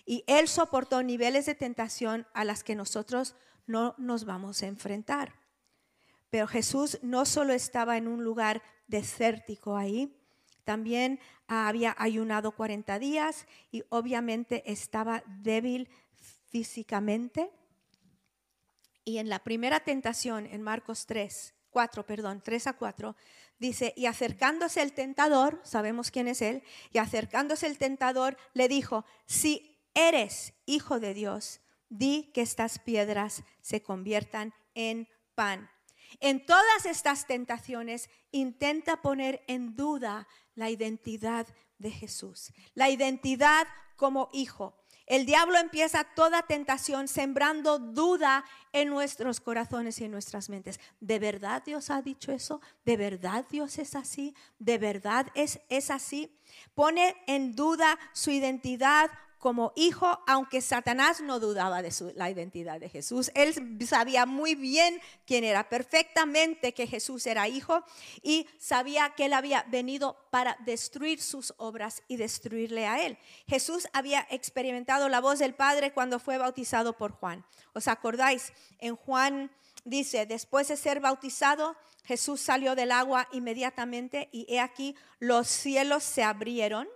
Y 0.06 0.24
él 0.28 0.48
soportó 0.48 1.04
niveles 1.04 1.46
de 1.46 1.56
tentación 1.56 2.26
a 2.34 2.46
las 2.46 2.64
que 2.64 2.76
nosotros 2.76 3.36
no 3.68 3.96
nos 3.98 4.26
vamos 4.26 4.64
a 4.64 4.68
enfrentar. 4.68 5.43
Pero 6.34 6.48
Jesús 6.48 6.98
no 7.04 7.28
solo 7.28 7.54
estaba 7.54 7.96
en 7.96 8.08
un 8.08 8.24
lugar 8.24 8.64
desértico 8.88 9.78
ahí, 9.78 10.20
también 10.64 11.20
había 11.48 11.96
ayunado 12.00 12.54
40 12.54 12.98
días 12.98 13.46
y 13.70 13.84
obviamente 13.90 14.64
estaba 14.66 15.22
débil 15.28 15.88
físicamente. 16.50 17.52
Y 19.06 19.20
en 19.20 19.30
la 19.30 19.44
primera 19.44 19.82
tentación, 19.82 20.48
en 20.48 20.64
Marcos 20.64 21.06
3, 21.06 21.54
4, 21.70 22.04
perdón, 22.04 22.42
3 22.44 22.66
a 22.66 22.74
4, 22.74 23.16
dice, 23.60 23.94
y 23.96 24.08
acercándose 24.08 24.82
el 24.82 24.94
tentador, 24.94 25.62
sabemos 25.64 26.10
quién 26.10 26.28
es 26.28 26.42
él, 26.42 26.64
y 26.92 26.98
acercándose 26.98 27.68
el 27.68 27.78
tentador 27.78 28.38
le 28.56 28.68
dijo, 28.68 29.06
si 29.28 29.80
eres 29.94 30.56
hijo 30.66 31.00
de 31.00 31.14
Dios, 31.14 31.62
di 31.90 32.32
que 32.34 32.42
estas 32.42 32.80
piedras 32.80 33.44
se 33.62 33.84
conviertan 33.84 34.52
en 34.74 35.08
pan. 35.36 35.70
En 36.20 36.46
todas 36.46 36.86
estas 36.86 37.28
tentaciones 37.28 38.10
intenta 38.32 39.02
poner 39.02 39.44
en 39.48 39.76
duda 39.76 40.28
la 40.56 40.70
identidad 40.70 41.48
de 41.78 41.92
Jesús, 41.92 42.54
la 42.74 42.90
identidad 42.90 43.68
como 43.96 44.30
hijo. 44.34 44.76
El 45.06 45.26
diablo 45.26 45.58
empieza 45.58 46.06
toda 46.06 46.44
tentación 46.44 47.10
sembrando 47.10 47.78
duda 47.78 48.46
en 48.72 48.90
nuestros 48.90 49.42
corazones 49.42 50.00
y 50.00 50.06
en 50.06 50.12
nuestras 50.12 50.50
mentes. 50.50 50.80
¿De 51.02 51.20
verdad 51.20 51.62
Dios 51.66 51.90
ha 51.90 52.02
dicho 52.02 52.32
eso? 52.32 52.62
¿De 52.86 52.96
verdad 52.96 53.46
Dios 53.50 53.80
es 53.80 53.96
así? 53.96 54.34
¿De 54.60 54.78
verdad 54.78 55.28
es, 55.36 55.60
es 55.68 55.92
así? 55.92 56.34
Pone 56.74 57.16
en 57.28 57.54
duda 57.54 58.00
su 58.14 58.32
identidad 58.32 59.12
como 59.44 59.74
hijo, 59.76 60.24
aunque 60.26 60.62
Satanás 60.62 61.20
no 61.20 61.38
dudaba 61.38 61.82
de 61.82 61.92
la 62.16 62.30
identidad 62.30 62.80
de 62.80 62.88
Jesús. 62.88 63.30
Él 63.36 63.78
sabía 63.86 64.26
muy 64.26 64.56
bien 64.56 65.02
quién 65.26 65.44
era, 65.44 65.68
perfectamente 65.68 66.74
que 66.74 66.88
Jesús 66.88 67.28
era 67.28 67.50
hijo 67.50 67.84
y 68.22 68.48
sabía 68.58 69.10
que 69.18 69.26
él 69.26 69.34
había 69.34 69.64
venido 69.64 70.16
para 70.32 70.56
destruir 70.66 71.22
sus 71.22 71.54
obras 71.58 72.04
y 72.08 72.16
destruirle 72.16 72.88
a 72.88 73.06
él. 73.06 73.18
Jesús 73.46 73.86
había 73.92 74.26
experimentado 74.30 75.10
la 75.10 75.20
voz 75.20 75.40
del 75.40 75.56
Padre 75.56 75.92
cuando 75.92 76.20
fue 76.20 76.38
bautizado 76.38 76.96
por 76.96 77.12
Juan. 77.12 77.46
¿Os 77.74 77.90
acordáis? 77.90 78.54
En 78.80 78.96
Juan 78.96 79.52
dice, 79.84 80.26
después 80.26 80.70
de 80.70 80.78
ser 80.78 81.02
bautizado, 81.02 81.76
Jesús 82.06 82.40
salió 82.40 82.76
del 82.76 82.94
agua 82.94 83.28
inmediatamente 83.34 84.30
y 84.32 84.46
he 84.48 84.62
aquí 84.62 84.96
los 85.20 85.50
cielos 85.50 86.04
se 86.06 86.24
abrieron 86.24 86.88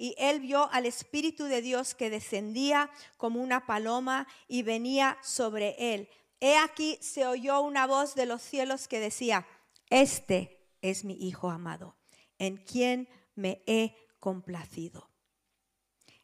y 0.00 0.14
él 0.16 0.40
vio 0.40 0.72
al 0.72 0.86
Espíritu 0.86 1.44
de 1.44 1.60
Dios 1.60 1.94
que 1.94 2.08
descendía 2.08 2.90
como 3.18 3.42
una 3.42 3.66
paloma 3.66 4.26
y 4.48 4.62
venía 4.62 5.18
sobre 5.22 5.76
él. 5.94 6.08
He 6.40 6.56
aquí 6.56 6.98
se 7.02 7.26
oyó 7.26 7.60
una 7.60 7.86
voz 7.86 8.14
de 8.14 8.24
los 8.24 8.40
cielos 8.40 8.88
que 8.88 8.98
decía, 8.98 9.46
este 9.90 10.66
es 10.80 11.04
mi 11.04 11.18
Hijo 11.20 11.50
amado, 11.50 11.98
en 12.38 12.56
quien 12.56 13.10
me 13.34 13.62
he 13.66 13.94
complacido. 14.20 15.10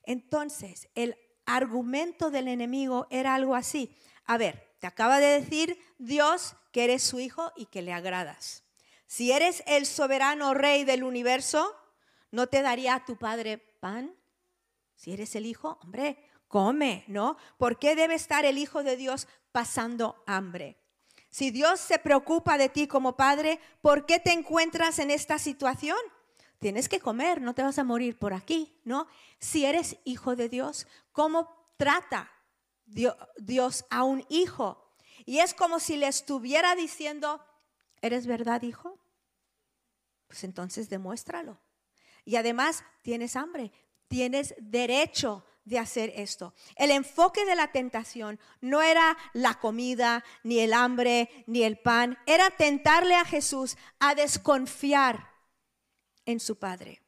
Entonces, 0.05 0.89
el 0.95 1.15
argumento 1.45 2.31
del 2.31 2.49
enemigo 2.49 3.07
era 3.11 3.35
algo 3.35 3.55
así. 3.55 3.95
A 4.25 4.39
ver, 4.39 4.75
te 4.79 4.87
acaba 4.87 5.21
de 5.21 5.39
decir 5.39 5.79
Dios 5.99 6.57
que 6.73 6.85
eres 6.85 7.03
su 7.03 7.21
hijo 7.21 7.53
y 7.57 7.67
que 7.67 7.83
le 7.83 7.93
agradas. 7.93 8.65
Si 9.07 9.33
eres 9.33 9.63
el 9.67 9.85
soberano 9.85 10.55
rey 10.55 10.85
del 10.85 11.05
universo, 11.05 11.77
¿no 12.37 12.49
te 12.49 12.61
daría 12.61 13.03
tu 13.07 13.17
padre 13.17 13.57
pan? 13.81 14.15
Si 14.95 15.11
eres 15.11 15.35
el 15.37 15.47
hijo, 15.47 15.79
hombre, 15.83 16.19
come, 16.49 17.03
¿no? 17.09 17.39
¿Por 17.57 17.79
qué 17.79 17.97
debe 17.97 18.15
estar 18.15 18.45
el 18.45 18.59
hijo 18.59 18.83
de 18.83 18.99
Dios 18.99 19.27
pasando 19.53 20.23
hambre? 20.27 20.77
Si 21.31 21.51
Dios 21.51 21.81
se 21.81 21.99
preocupa 21.99 22.59
de 22.59 22.69
ti 22.69 22.87
como 22.87 23.17
padre, 23.17 23.59
¿por 23.81 24.05
qué 24.05 24.21
te 24.21 24.33
encuentras 24.33 24.99
en 24.99 25.11
esta 25.11 25.39
situación? 25.39 25.97
Tienes 26.59 26.91
que 26.91 27.01
comer, 27.01 27.41
no 27.41 27.55
te 27.55 27.63
vas 27.63 27.79
a 27.79 27.85
morir 27.85 28.19
por 28.19 28.35
aquí, 28.35 28.81
¿no? 28.85 29.07
Si 29.39 29.65
eres 29.65 29.97
hijo 30.05 30.37
de 30.37 30.51
Dios, 30.51 30.87
¿cómo 31.13 31.73
trata 31.79 32.31
Dios 32.85 33.87
a 33.89 34.05
un 34.05 34.27
hijo? 34.29 34.95
Y 35.25 35.39
es 35.39 35.55
como 35.55 35.81
si 35.81 35.97
le 35.97 36.07
estuviera 36.07 36.75
diciendo, 36.75 37.43
¿eres 38.03 38.27
verdad, 38.27 38.61
hijo? 38.61 38.99
Pues 40.27 40.45
entonces 40.45 40.91
demuéstralo. 40.91 41.59
Y 42.27 42.37
además 42.37 42.85
tienes 43.01 43.37
hambre, 43.37 43.73
tienes 44.09 44.55
derecho 44.59 45.47
de 45.65 45.79
hacer 45.79 46.13
esto. 46.17 46.53
El 46.75 46.91
enfoque 46.91 47.47
de 47.47 47.55
la 47.55 47.73
tentación 47.73 48.39
no 48.61 48.83
era 48.83 49.17
la 49.33 49.55
comida, 49.55 50.25
ni 50.43 50.59
el 50.59 50.75
hambre, 50.75 51.31
ni 51.47 51.63
el 51.63 51.79
pan, 51.79 52.19
era 52.27 52.51
tentarle 52.51 53.15
a 53.15 53.25
Jesús 53.25 53.79
a 54.01 54.15
desconfiar 54.15 55.31
en 56.25 56.41
su 56.41 56.59
Padre. 56.59 57.01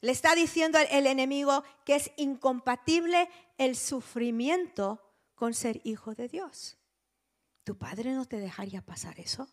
Le 0.00 0.12
está 0.12 0.34
diciendo 0.34 0.78
el 0.78 1.06
enemigo 1.06 1.64
que 1.84 1.96
es 1.96 2.12
incompatible 2.16 3.28
el 3.56 3.74
sufrimiento 3.74 5.02
con 5.34 5.54
ser 5.54 5.80
hijo 5.82 6.14
de 6.14 6.28
Dios. 6.28 6.76
Tu 7.64 7.76
Padre 7.76 8.12
no 8.12 8.26
te 8.26 8.38
dejaría 8.38 8.82
pasar 8.82 9.18
eso. 9.18 9.48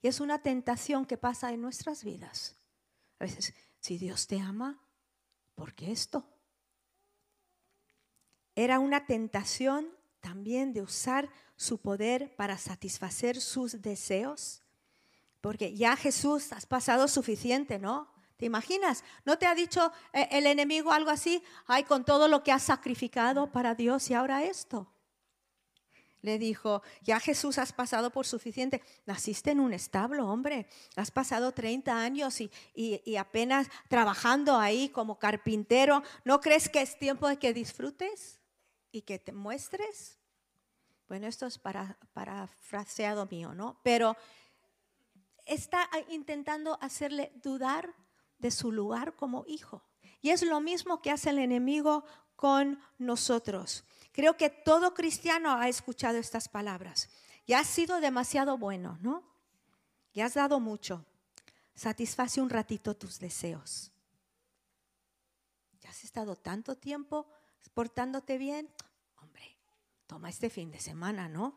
Y 0.00 0.08
es 0.08 0.20
una 0.20 0.40
tentación 0.42 1.04
que 1.04 1.16
pasa 1.16 1.52
en 1.52 1.62
nuestras 1.62 2.04
vidas. 2.04 2.56
A 3.18 3.24
veces 3.24 3.54
si 3.82 3.98
Dios 3.98 4.28
te 4.28 4.38
ama, 4.38 4.78
¿por 5.56 5.74
qué 5.74 5.90
esto? 5.90 6.24
Era 8.54 8.78
una 8.78 9.06
tentación 9.06 9.88
también 10.20 10.72
de 10.72 10.82
usar 10.82 11.28
su 11.56 11.78
poder 11.78 12.34
para 12.36 12.56
satisfacer 12.56 13.40
sus 13.40 13.82
deseos, 13.82 14.62
Porque 15.40 15.74
ya 15.74 15.96
Jesús 15.96 16.52
has 16.52 16.66
pasado 16.66 17.08
suficiente, 17.08 17.80
¿no? 17.80 18.06
¿Te 18.36 18.46
imaginas? 18.46 19.02
¿No 19.24 19.36
te 19.38 19.46
ha 19.46 19.56
dicho 19.56 19.92
eh, 20.12 20.28
el 20.30 20.46
enemigo 20.46 20.92
algo 20.92 21.10
así? 21.10 21.42
Ay, 21.66 21.82
con 21.82 22.04
todo 22.04 22.28
lo 22.28 22.44
que 22.44 22.52
has 22.52 22.62
sacrificado 22.62 23.50
para 23.50 23.74
Dios 23.74 24.08
y 24.08 24.14
ahora 24.14 24.44
esto. 24.44 24.91
Le 26.22 26.38
dijo, 26.38 26.82
ya 27.02 27.20
Jesús 27.20 27.58
has 27.58 27.72
pasado 27.72 28.10
por 28.10 28.26
suficiente. 28.26 28.80
Naciste 29.06 29.50
en 29.50 29.60
un 29.60 29.74
establo, 29.74 30.28
hombre. 30.28 30.66
Has 30.96 31.10
pasado 31.10 31.52
30 31.52 31.96
años 32.00 32.40
y, 32.40 32.50
y 32.74 33.16
apenas 33.16 33.68
trabajando 33.88 34.56
ahí 34.56 34.88
como 34.88 35.18
carpintero. 35.18 36.02
¿No 36.24 36.40
crees 36.40 36.68
que 36.68 36.80
es 36.80 36.98
tiempo 36.98 37.28
de 37.28 37.38
que 37.38 37.52
disfrutes 37.52 38.40
y 38.92 39.02
que 39.02 39.18
te 39.18 39.32
muestres? 39.32 40.18
Bueno, 41.08 41.26
esto 41.26 41.44
es 41.44 41.58
para, 41.58 41.98
parafraseado 42.14 43.26
mío, 43.26 43.52
¿no? 43.52 43.78
Pero 43.82 44.16
está 45.44 45.90
intentando 46.08 46.78
hacerle 46.80 47.32
dudar 47.42 47.94
de 48.38 48.50
su 48.50 48.72
lugar 48.72 49.14
como 49.14 49.44
hijo. 49.46 49.82
Y 50.20 50.30
es 50.30 50.42
lo 50.42 50.60
mismo 50.60 51.02
que 51.02 51.10
hace 51.10 51.30
el 51.30 51.38
enemigo 51.38 52.04
con 52.36 52.80
nosotros. 52.98 53.84
Creo 54.12 54.36
que 54.36 54.50
todo 54.50 54.94
cristiano 54.94 55.56
ha 55.56 55.68
escuchado 55.68 56.18
estas 56.18 56.48
palabras. 56.48 57.08
Ya 57.46 57.60
has 57.60 57.66
sido 57.66 58.00
demasiado 58.00 58.58
bueno, 58.58 58.98
¿no? 59.00 59.24
Ya 60.12 60.26
has 60.26 60.34
dado 60.34 60.60
mucho. 60.60 61.04
Satisface 61.74 62.40
un 62.40 62.50
ratito 62.50 62.94
tus 62.94 63.18
deseos. 63.18 63.90
Ya 65.80 65.90
has 65.90 66.04
estado 66.04 66.36
tanto 66.36 66.76
tiempo 66.76 67.26
portándote 67.74 68.36
bien. 68.36 68.68
Hombre, 69.16 69.56
toma 70.06 70.28
este 70.28 70.50
fin 70.50 70.70
de 70.70 70.78
semana, 70.78 71.28
¿no? 71.28 71.56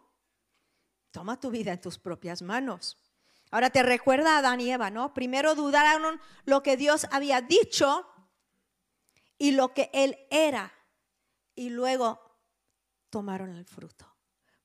Toma 1.11 1.39
tu 1.39 1.51
vida 1.51 1.73
en 1.73 1.81
tus 1.81 1.97
propias 1.97 2.41
manos. 2.41 2.97
Ahora 3.51 3.69
te 3.69 3.83
recuerda 3.83 4.35
a 4.35 4.39
Adán 4.39 4.61
y 4.61 4.71
Eva, 4.71 4.89
¿no? 4.89 5.13
Primero 5.13 5.55
dudaron 5.55 6.19
lo 6.45 6.63
que 6.63 6.77
Dios 6.77 7.07
había 7.11 7.41
dicho 7.41 8.07
y 9.37 9.51
lo 9.51 9.73
que 9.73 9.89
Él 9.93 10.17
era. 10.29 10.73
Y 11.53 11.69
luego 11.69 12.24
tomaron 13.15 13.49
el 13.51 13.63
fruto. 13.63 14.05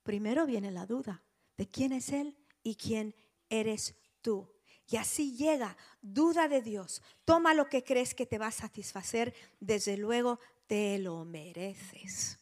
Primero 0.02 0.44
viene 0.44 0.72
la 0.72 0.84
duda 0.84 1.22
de 1.56 1.68
quién 1.68 1.92
es 1.92 2.08
Él 2.08 2.36
y 2.64 2.74
quién 2.74 3.14
eres 3.48 3.94
tú. 4.22 4.52
Y 4.88 4.96
así 4.96 5.36
llega 5.36 5.76
duda 6.02 6.48
de 6.48 6.60
Dios. 6.60 7.00
Toma 7.24 7.54
lo 7.54 7.68
que 7.68 7.84
crees 7.84 8.12
que 8.12 8.26
te 8.26 8.38
va 8.38 8.48
a 8.48 8.50
satisfacer. 8.50 9.32
Desde 9.60 9.96
luego 9.96 10.40
te 10.66 10.98
lo 10.98 11.24
mereces. 11.24 12.40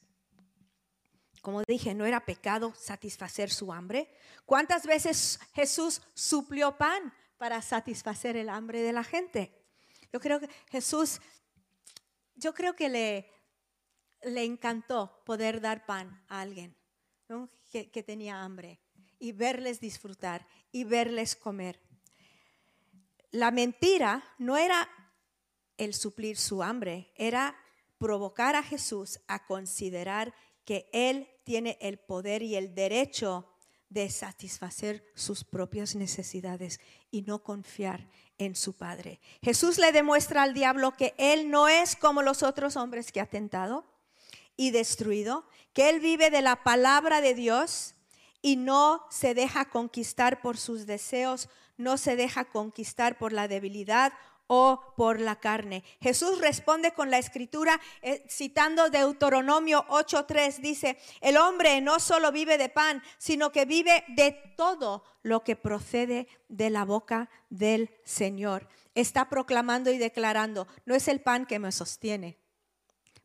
Como 1.43 1.62
dije, 1.65 1.93
no 1.93 2.07
era 2.07 2.25
pecado 2.25 2.73
satisfacer 2.75 3.50
su 3.50 3.71
hambre. 3.71 4.11
¿Cuántas 4.47 4.87
veces 4.87 5.38
Jesús 5.53 6.00
suplió 6.15 6.79
pan 6.79 7.12
para 7.37 7.61
satisfacer 7.61 8.35
el 8.38 8.49
hambre 8.49 8.81
de 8.81 8.95
la 8.95 9.05
gente? 9.05 9.62
Yo 10.11 10.21
creo 10.21 10.41
que 10.41 10.49
Jesús, 10.71 11.21
yo 12.35 12.55
creo 12.55 12.75
que 12.75 12.88
le, 12.88 13.31
le 14.23 14.45
encantó 14.45 15.23
poder 15.25 15.61
dar 15.61 15.87
pan 15.87 16.25
a 16.29 16.41
alguien 16.41 16.75
que, 17.71 18.03
tenía 18.03 18.43
hambre 18.43 18.81
y 19.19 19.33
verles 19.33 19.81
disfrutar 19.81 20.47
y 20.73 20.85
verles 20.85 21.37
comer. 21.37 21.81
La 23.31 23.51
mentira 23.51 24.25
no 24.39 24.57
era 24.57 24.89
el 25.77 25.95
suplir 25.95 26.37
su 26.37 26.63
hambre, 26.63 27.13
era 27.15 27.57
provocar 27.99 28.57
a 28.57 28.63
Jesús 28.63 29.21
a 29.27 29.45
considerar 29.47 30.35
que 30.65 30.89
Él 30.93 31.29
tiene 31.45 31.79
el 31.81 31.99
poder 31.99 32.43
y 32.43 32.57
el 32.57 32.75
derecho 32.75 33.47
de 33.91 34.11
satisfacer 34.11 35.05
sus 35.15 35.45
propias 35.45 35.95
necesidades 35.95 36.81
y 37.11 37.23
no 37.23 37.43
confiar 37.43 38.09
en 38.37 38.55
su 38.55 38.75
Padre. 38.75 39.21
Jesús 39.43 39.79
le 39.79 39.93
demuestra 39.93 40.43
al 40.43 40.55
diablo 40.55 40.93
que 40.93 41.15
Él 41.19 41.51
no 41.51 41.69
es 41.69 41.97
como 41.97 42.23
los 42.23 42.43
otros 42.43 42.77
hombres 42.77 43.13
que 43.13 43.21
ha 43.21 43.27
tentado 43.27 43.85
y 44.59 44.73
destruido, 44.73 45.47
que 45.73 45.88
Él 45.88 46.01
vive 46.01 46.29
de 46.29 46.42
la 46.42 46.64
palabra 46.64 47.23
de 47.23 47.33
Dios 47.33 47.94
y 48.42 48.57
no 48.57 49.07
se 49.09 49.33
deja 49.33 49.71
conquistar 49.71 50.42
por 50.42 50.59
sus 50.59 50.85
deseos, 50.85 51.49
no 51.77 51.97
se 51.97 52.16
deja 52.16 52.44
conquistar 52.44 53.16
por 53.16 53.33
la 53.33 53.47
debilidad 53.47 54.12
o 54.49 54.94
por 54.97 55.21
la 55.21 55.37
carne. 55.37 55.85
Jesús 56.01 56.40
responde 56.40 56.92
con 56.92 57.11
la 57.11 57.18
escritura, 57.18 57.81
eh, 58.03 58.27
citando 58.29 58.90
Deuteronomio 58.90 59.87
8:3, 59.88 60.61
dice, 60.61 60.99
el 61.21 61.37
hombre 61.37 61.81
no 61.81 62.01
solo 62.01 62.33
vive 62.33 62.59
de 62.59 62.68
pan, 62.68 63.01
sino 63.18 63.53
que 63.53 63.64
vive 63.64 64.05
de 64.09 64.33
todo 64.57 65.05
lo 65.23 65.44
que 65.44 65.55
procede 65.55 66.27
de 66.49 66.71
la 66.71 66.85
boca 66.85 67.31
del 67.51 67.90
Señor. 68.05 68.68
Está 68.97 69.29
proclamando 69.29 69.92
y 69.92 69.99
declarando, 69.99 70.66
no 70.85 70.97
es 70.97 71.07
el 71.07 71.21
pan 71.21 71.47
que 71.47 71.61
me 71.61 71.71
sostiene, 71.71 72.38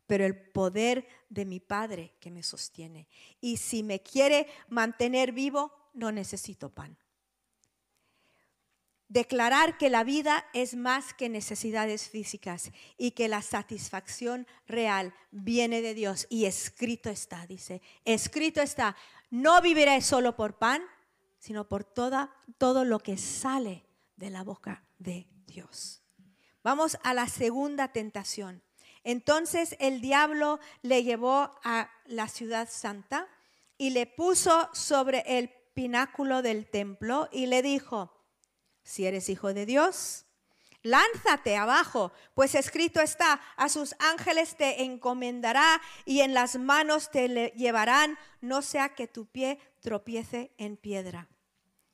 pero 0.08 0.26
el 0.26 0.36
poder 0.36 1.08
de 1.30 1.46
mi 1.46 1.60
Padre 1.60 2.16
que 2.20 2.32
me 2.32 2.44
sostiene. 2.44 3.08
Y 3.42 3.58
si 3.58 3.84
me 3.84 4.02
quiere 4.02 4.48
mantener 4.70 5.32
vivo, 5.32 5.72
no 5.94 6.12
necesito 6.12 6.70
pan 6.70 6.98
declarar 9.14 9.78
que 9.78 9.92
la 9.92 10.04
vida 10.04 10.44
es 10.54 10.76
más 10.76 11.14
que 11.14 11.30
necesidades 11.30 12.10
físicas 12.10 12.72
y 12.98 13.12
que 13.12 13.28
la 13.28 13.44
satisfacción 13.44 14.48
real 14.66 15.14
viene 15.30 15.84
de 15.84 15.94
Dios. 15.94 16.26
Y 16.30 16.46
escrito 16.46 17.12
está, 17.12 17.46
dice, 17.46 17.84
escrito 18.06 18.60
está, 18.60 18.96
no 19.30 19.62
viviré 19.62 20.02
solo 20.02 20.36
por 20.36 20.58
pan, 20.58 20.82
sino 21.38 21.70
por 21.70 21.84
toda, 21.84 22.34
todo 22.58 22.86
lo 22.86 23.00
que 23.00 23.18
sale 23.18 23.86
de 24.16 24.32
la 24.32 24.44
boca 24.44 24.84
de 24.98 25.28
Dios. 25.46 26.02
Vamos 26.64 26.98
a 27.04 27.14
la 27.14 27.28
segunda 27.28 27.90
tentación. 27.90 28.64
Entonces 29.04 29.76
el 29.80 30.02
diablo 30.02 30.60
le 30.82 31.04
llevó 31.04 31.52
a 31.64 31.90
la 32.06 32.28
ciudad 32.28 32.70
santa 32.70 33.28
y 33.78 33.90
le 33.90 34.06
puso 34.06 34.70
sobre 34.74 35.24
el 35.38 35.50
pináculo 35.74 36.42
del 36.42 36.70
templo 36.70 37.28
y 37.32 37.48
le 37.48 37.62
dijo, 37.62 38.14
si 38.84 39.06
eres 39.06 39.30
hijo 39.30 39.54
de 39.54 39.66
Dios, 39.66 40.26
lánzate 40.84 41.56
abajo, 41.56 42.12
pues 42.34 42.56
escrito 42.56 43.02
está, 43.02 43.42
a 43.56 43.70
sus 43.70 43.96
ángeles 44.00 44.56
te 44.56 44.84
encomendará 44.84 45.82
y 46.06 46.22
en 46.22 46.34
las 46.34 46.58
manos 46.58 47.10
te 47.10 47.52
llevarán, 47.56 48.18
no 48.42 48.62
sea 48.62 48.90
que 48.90 49.08
tu 49.08 49.26
pie 49.26 49.60
tropiece 49.82 50.52
en 50.58 50.78
piedra. 50.78 51.28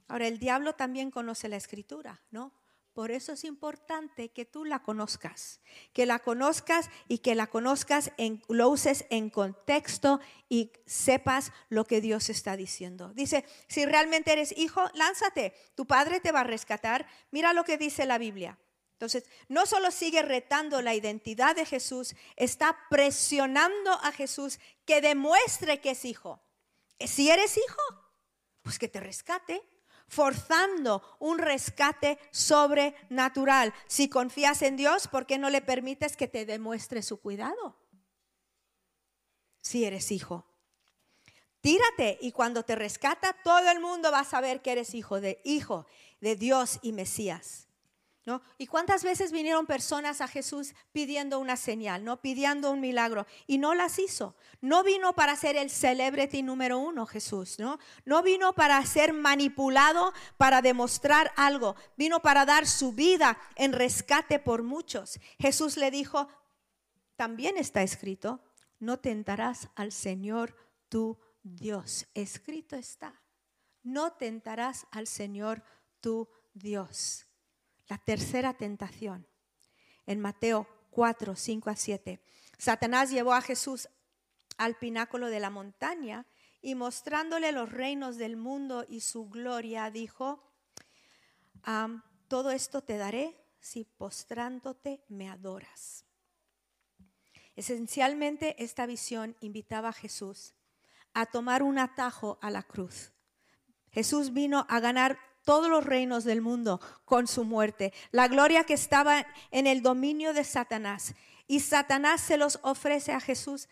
Ahora, 0.08 0.28
el 0.28 0.40
diablo 0.40 0.74
también 0.74 1.12
conoce 1.12 1.48
la 1.50 1.56
escritura, 1.56 2.22
¿no? 2.32 2.52
Por 3.00 3.12
eso 3.12 3.32
es 3.32 3.46
importante 3.46 4.28
que 4.28 4.44
tú 4.44 4.66
la 4.66 4.84
conozcas, 4.84 5.62
que 5.94 6.06
la 6.06 6.20
conozcas 6.20 6.90
y 7.08 7.20
que 7.20 7.34
la 7.34 7.48
conozcas, 7.48 8.12
en, 8.18 8.44
lo 8.50 8.68
uses 8.68 9.06
en 9.10 9.30
contexto 9.30 10.20
y 10.50 10.74
sepas 10.86 11.54
lo 11.70 11.86
que 11.86 12.02
Dios 12.02 12.30
está 12.30 12.58
diciendo. 12.58 13.14
Dice, 13.14 13.46
si 13.70 13.86
realmente 13.86 14.34
eres 14.34 14.54
hijo, 14.58 14.84
lánzate, 14.96 15.54
tu 15.76 15.88
padre 15.88 16.20
te 16.20 16.34
va 16.34 16.42
a 16.42 16.44
rescatar. 16.44 17.08
Mira 17.32 17.54
lo 17.54 17.64
que 17.64 17.78
dice 17.78 18.06
la 18.06 18.18
Biblia. 18.18 18.60
Entonces, 18.92 19.24
no 19.48 19.66
solo 19.66 19.92
sigue 19.92 20.22
retando 20.22 20.82
la 20.82 20.94
identidad 20.94 21.56
de 21.56 21.66
Jesús, 21.66 22.18
está 22.36 22.78
presionando 22.90 23.94
a 23.94 24.12
Jesús 24.12 24.60
que 24.84 25.00
demuestre 25.00 25.80
que 25.80 25.92
es 25.92 26.04
hijo. 26.04 26.42
Si 27.00 27.30
eres 27.30 27.56
hijo, 27.56 27.82
pues 28.62 28.78
que 28.78 28.90
te 28.90 29.00
rescate 29.00 29.64
forzando 30.10 31.02
un 31.20 31.38
rescate 31.38 32.20
sobrenatural. 32.32 33.74
Si 33.88 34.10
confías 34.10 34.62
en 34.62 34.76
Dios, 34.76 35.08
¿por 35.08 35.26
qué 35.26 35.38
no 35.38 35.50
le 35.50 35.62
permites 35.62 36.18
que 36.18 36.28
te 36.28 36.46
demuestre 36.46 37.02
su 37.02 37.22
cuidado? 37.22 37.78
Si 39.62 39.86
eres 39.86 40.12
hijo. 40.12 40.46
Tírate 41.62 42.18
y 42.22 42.32
cuando 42.32 42.64
te 42.64 42.76
rescata, 42.76 43.36
todo 43.44 43.70
el 43.70 43.80
mundo 43.80 44.12
va 44.12 44.20
a 44.20 44.26
saber 44.26 44.62
que 44.62 44.72
eres 44.72 44.94
hijo 44.96 45.22
de 45.22 45.42
hijo 45.44 45.86
de 46.20 46.36
Dios 46.36 46.80
y 46.82 46.92
Mesías. 46.92 47.69
¿Y 48.58 48.68
cuántas 48.68 49.04
veces 49.04 49.32
vinieron 49.32 49.66
personas 49.66 50.22
a 50.22 50.28
Jesús 50.28 50.74
pidiendo 50.92 51.40
una 51.40 51.56
señal, 51.56 52.04
¿no? 52.04 52.22
Pidiendo 52.22 52.72
un 52.72 52.80
milagro 52.80 53.26
y 53.48 53.58
no 53.58 53.74
las 53.74 53.98
hizo. 53.98 54.36
No 54.62 54.84
vino 54.84 55.14
para 55.14 55.36
ser 55.36 55.56
el 55.56 55.70
celebrity 55.70 56.44
número 56.44 56.78
uno 56.78 57.06
Jesús, 57.06 57.58
¿no? 57.60 57.80
No 58.06 58.22
vino 58.22 58.54
para 58.54 58.86
ser 58.86 59.14
manipulado, 59.14 60.14
para 60.38 60.62
demostrar 60.62 61.32
algo. 61.36 61.76
Vino 61.98 62.22
para 62.22 62.46
dar 62.46 62.68
su 62.68 62.92
vida 62.92 63.40
en 63.56 63.74
rescate 63.74 64.40
por 64.40 64.64
muchos. 64.64 65.20
Jesús 65.40 65.78
le 65.78 65.90
dijo, 65.90 66.28
también 67.16 67.58
está 67.58 67.82
escrito, 67.82 68.42
no 68.80 69.00
tentarás 69.00 69.70
al 69.76 69.92
Señor 69.92 70.56
tu 70.88 71.18
Dios. 71.42 72.08
Escrito 72.14 72.76
está, 72.76 73.22
no 73.82 74.14
tentarás 74.14 74.86
al 74.92 75.08
Señor 75.08 75.64
tu 76.00 76.30
Dios. 76.54 77.29
La 77.90 77.98
tercera 77.98 78.54
tentación, 78.54 79.28
en 80.06 80.20
Mateo 80.20 80.68
4, 80.92 81.36
5 81.36 81.70
a 81.72 81.76
7. 81.76 82.22
Satanás 82.58 83.10
llevó 83.10 83.34
a 83.34 83.42
Jesús 83.42 83.90
al 84.58 84.76
pináculo 84.76 85.28
de 85.28 85.40
la 85.40 85.50
montaña 85.50 86.28
y 86.62 86.76
mostrándole 86.76 87.52
los 87.52 87.72
reinos 87.72 88.18
del 88.18 88.38
mundo 88.38 88.86
y 88.88 89.02
su 89.02 89.28
gloria, 89.28 89.90
dijo, 89.90 90.54
todo 92.28 92.52
esto 92.52 92.84
te 92.84 92.98
daré 92.98 93.36
si 93.60 93.86
postrándote 93.86 95.04
me 95.08 95.30
adoras. 95.30 96.06
Esencialmente 97.56 98.64
esta 98.64 98.86
visión 98.86 99.36
invitaba 99.40 99.90
a 99.90 99.94
Jesús 99.94 100.54
a 101.14 101.26
tomar 101.26 101.64
un 101.64 101.80
atajo 101.80 102.38
a 102.42 102.52
la 102.52 102.64
cruz. 102.64 103.12
Jesús 103.92 104.32
vino 104.32 104.68
a 104.70 104.80
ganar 104.80 105.18
todos 105.50 105.68
los 105.68 105.84
reinos 105.84 106.26
del 106.26 106.42
mundo 106.42 106.80
con 107.06 107.26
su 107.26 107.44
muerte, 107.44 107.92
la 108.12 108.28
gloria 108.28 108.66
que 108.66 108.76
estaba 108.76 109.26
en 109.50 109.66
el 109.66 109.82
dominio 109.82 110.32
de 110.32 110.44
Satanás. 110.44 111.16
Y 111.48 111.62
Satanás 111.62 112.22
se 112.22 112.38
los 112.38 112.60
ofrece 112.62 113.14
a 113.14 113.20
Jesús, 113.20 113.68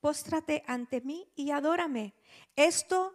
póstrate 0.00 0.64
ante 0.66 1.00
mí 1.00 1.26
y 1.34 1.50
adórame. 1.50 2.12
Esto 2.56 3.14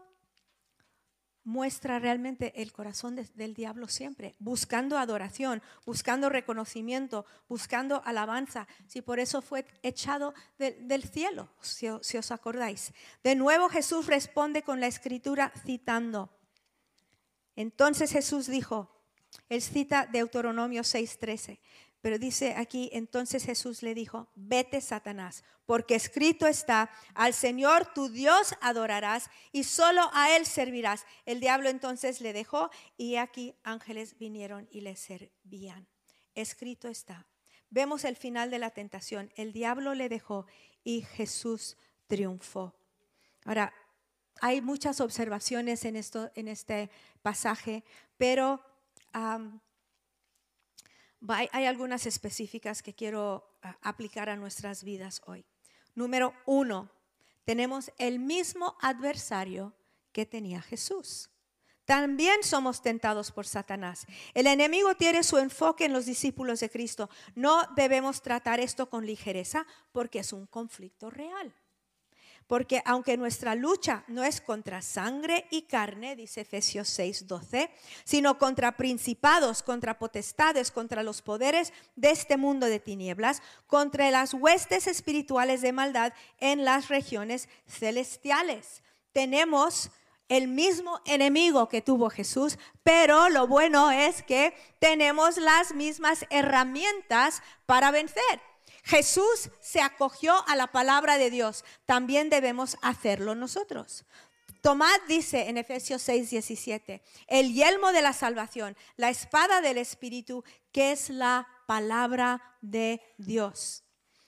muestra 1.43 1.99
realmente 1.99 2.59
el 2.59 2.71
corazón 2.71 3.15
del 3.15 3.53
diablo 3.53 3.87
siempre, 3.87 4.35
buscando 4.39 4.97
adoración, 4.97 5.61
buscando 5.85 6.29
reconocimiento, 6.29 7.27
buscando 7.47 8.01
alabanza. 8.05 8.67
Si 8.87 9.03
por 9.03 9.19
eso 9.19 9.43
fue 9.43 9.67
echado 9.83 10.33
del 10.57 11.03
cielo, 11.03 11.47
si, 11.61 11.85
si 12.01 12.17
os 12.17 12.31
acordáis. 12.31 12.91
De 13.23 13.35
nuevo 13.35 13.69
Jesús 13.69 14.07
responde 14.07 14.63
con 14.63 14.79
la 14.79 14.87
escritura 14.87 15.53
citando. 15.63 16.38
Entonces 17.59 18.13
Jesús 18.13 18.47
dijo, 18.47 18.89
él 19.49 19.61
cita 19.61 20.05
Deuteronomio 20.05 20.81
6:13, 20.81 21.59
pero 21.99 22.17
dice 22.17 22.53
aquí, 22.55 22.89
entonces 22.93 23.43
Jesús 23.43 23.83
le 23.83 23.93
dijo, 23.93 24.29
vete 24.33 24.79
Satanás, 24.79 25.43
porque 25.65 25.95
escrito 25.95 26.47
está, 26.47 26.89
al 27.13 27.33
Señor 27.33 27.93
tu 27.93 28.07
Dios 28.07 28.55
adorarás 28.61 29.29
y 29.51 29.65
solo 29.65 30.09
a 30.13 30.37
Él 30.37 30.45
servirás. 30.45 31.05
El 31.25 31.41
diablo 31.41 31.67
entonces 31.67 32.21
le 32.21 32.31
dejó 32.31 32.69
y 32.95 33.17
aquí 33.17 33.53
ángeles 33.63 34.17
vinieron 34.17 34.69
y 34.71 34.79
le 34.79 34.95
servían. 34.95 35.85
Escrito 36.35 36.87
está. 36.87 37.27
Vemos 37.69 38.05
el 38.05 38.15
final 38.15 38.51
de 38.51 38.59
la 38.59 38.69
tentación. 38.69 39.33
El 39.35 39.51
diablo 39.51 39.95
le 39.95 40.07
dejó 40.07 40.45
y 40.85 41.01
Jesús 41.01 41.75
triunfó. 42.07 42.73
Ahora, 43.43 43.73
hay 44.41 44.61
muchas 44.61 45.01
observaciones 45.01 45.85
en, 45.85 45.95
esto, 45.95 46.31
en 46.35 46.47
este 46.47 46.89
pasaje, 47.21 47.83
pero 48.17 48.61
hay 51.29 51.65
algunas 51.65 52.05
específicas 52.05 52.81
que 52.81 52.93
quiero 52.93 53.57
ah, 53.61 53.77
aplicar 53.81 54.29
a 54.29 54.35
nuestras 54.35 54.83
vidas 54.83 55.21
hoy. 55.25 55.45
Número 55.95 56.33
uno, 56.45 56.89
tenemos 57.45 57.91
el 57.97 58.19
mismo 58.19 58.77
adversario 58.81 59.73
que 60.11 60.25
tenía 60.25 60.61
Jesús. 60.61 61.29
También 61.85 62.43
somos 62.43 62.83
tentados 62.83 63.31
por 63.31 63.47
Satanás. 63.47 64.05
El 64.35 64.45
enemigo 64.45 64.93
tiene 64.93 65.23
su 65.23 65.39
enfoque 65.39 65.85
en 65.85 65.93
los 65.93 66.05
discípulos 66.05 66.59
de 66.59 66.69
Cristo. 66.69 67.09
No 67.33 67.63
debemos 67.75 68.21
tratar 68.21 68.59
esto 68.59 68.91
con 68.91 69.07
ligereza 69.07 69.65
porque 69.91 70.19
es 70.19 70.31
un 70.31 70.45
conflicto 70.45 71.09
real. 71.09 71.51
Porque 72.49 72.81
aunque 72.83 73.15
nuestra 73.15 73.53
lucha 73.53 74.03
no 74.07 74.23
es 74.23 74.41
contra 74.41 74.81
sangre 74.81 75.45
y 75.51 75.61
carne, 75.67 76.15
dice 76.15 76.41
Efesios 76.41 76.87
6, 76.87 77.27
12, 77.27 77.69
sino 78.03 78.39
contra 78.39 78.75
principados, 78.75 79.61
contra 79.61 79.99
potestades, 79.99 80.71
contra 80.71 81.03
los 81.03 81.21
poderes 81.21 81.73
de 81.95 82.09
este 82.09 82.37
mundo 82.37 82.65
de 82.65 82.79
tinieblas, 82.79 83.43
contra 83.67 84.09
las 84.09 84.33
huestes 84.33 84.87
espirituales 84.87 85.61
de 85.61 85.73
maldad 85.73 86.11
en 86.39 86.65
las 86.65 86.87
regiones 86.87 87.49
celestiales. 87.67 88.81
Tenemos 89.11 89.91
el 90.27 90.47
mismo 90.47 91.01
enemigo 91.05 91.69
que 91.69 91.83
tuvo 91.83 92.09
Jesús, 92.09 92.57
pero 92.81 93.29
lo 93.29 93.45
bueno 93.45 93.91
es 93.91 94.23
que 94.23 94.55
tenemos 94.79 95.37
las 95.37 95.75
mismas 95.75 96.25
herramientas 96.31 97.43
para 97.67 97.91
vencer. 97.91 98.48
Jesús 98.83 99.49
se 99.61 99.81
acogió 99.81 100.33
a 100.47 100.55
la 100.55 100.67
palabra 100.67 101.17
de 101.17 101.29
Dios, 101.29 101.65
también 101.85 102.29
debemos 102.29 102.77
hacerlo 102.81 103.35
nosotros. 103.35 104.05
Tomad 104.61 104.99
dice 105.07 105.49
en 105.49 105.57
Efesios 105.57 106.01
6, 106.01 106.29
17, 106.31 107.01
el 107.27 107.53
yelmo 107.53 107.91
de 107.93 108.01
la 108.01 108.13
salvación, 108.13 108.75
la 108.97 109.09
espada 109.09 109.61
del 109.61 109.77
Espíritu, 109.77 110.43
que 110.71 110.91
es 110.91 111.09
la 111.09 111.47
palabra 111.65 112.57
de 112.61 113.01
Dios. 113.17 113.83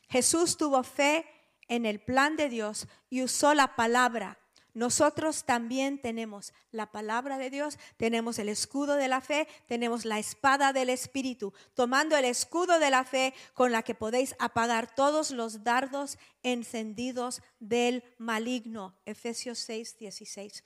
Jesús 0.09 0.57
tuvo 0.57 0.83
fe 0.83 1.25
en 1.67 1.85
el 1.85 1.99
plan 1.99 2.35
de 2.37 2.49
Dios 2.49 2.87
y 3.09 3.23
usó 3.23 3.53
la 3.53 3.75
palabra 3.75 4.40
nosotros 4.73 5.43
también 5.43 6.01
tenemos 6.01 6.53
la 6.71 6.91
palabra 6.91 7.37
de 7.37 7.49
Dios, 7.49 7.77
tenemos 7.97 8.39
el 8.39 8.49
escudo 8.49 8.95
de 8.95 9.07
la 9.07 9.21
fe, 9.21 9.47
tenemos 9.67 10.05
la 10.05 10.19
espada 10.19 10.73
del 10.73 10.89
Espíritu, 10.89 11.53
tomando 11.73 12.15
el 12.15 12.25
escudo 12.25 12.79
de 12.79 12.89
la 12.89 13.03
fe 13.03 13.33
con 13.53 13.71
la 13.71 13.83
que 13.83 13.95
podéis 13.95 14.35
apagar 14.39 14.95
todos 14.95 15.31
los 15.31 15.63
dardos 15.63 16.17
encendidos 16.43 17.41
del 17.59 18.03
maligno. 18.17 18.95
Efesios 19.05 19.59
6, 19.59 19.97
16. 19.99 20.63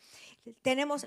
Tenemos 0.62 1.06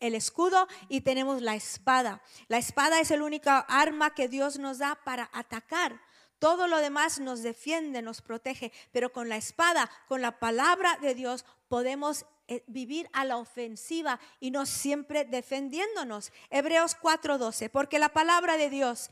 el 0.00 0.14
escudo 0.14 0.66
y 0.88 1.02
tenemos 1.02 1.42
la 1.42 1.54
espada. 1.54 2.22
La 2.48 2.58
espada 2.58 3.00
es 3.00 3.10
el 3.10 3.22
único 3.22 3.50
arma 3.68 4.14
que 4.14 4.28
Dios 4.28 4.58
nos 4.58 4.78
da 4.78 4.98
para 5.04 5.28
atacar. 5.32 6.00
Todo 6.42 6.66
lo 6.66 6.78
demás 6.78 7.20
nos 7.20 7.42
defiende, 7.42 8.02
nos 8.02 8.20
protege, 8.20 8.72
pero 8.90 9.12
con 9.12 9.28
la 9.28 9.36
espada, 9.36 9.88
con 10.08 10.22
la 10.22 10.40
palabra 10.40 10.98
de 11.00 11.14
Dios, 11.14 11.44
podemos 11.72 12.26
eh, 12.48 12.62
vivir 12.66 13.08
a 13.14 13.24
la 13.24 13.38
ofensiva 13.38 14.20
y 14.40 14.50
no 14.50 14.66
siempre 14.66 15.24
defendiéndonos. 15.24 16.30
Hebreos 16.50 16.94
4:12, 17.00 17.70
porque 17.70 17.98
la 17.98 18.10
palabra 18.10 18.58
de 18.58 18.68
Dios 18.68 19.08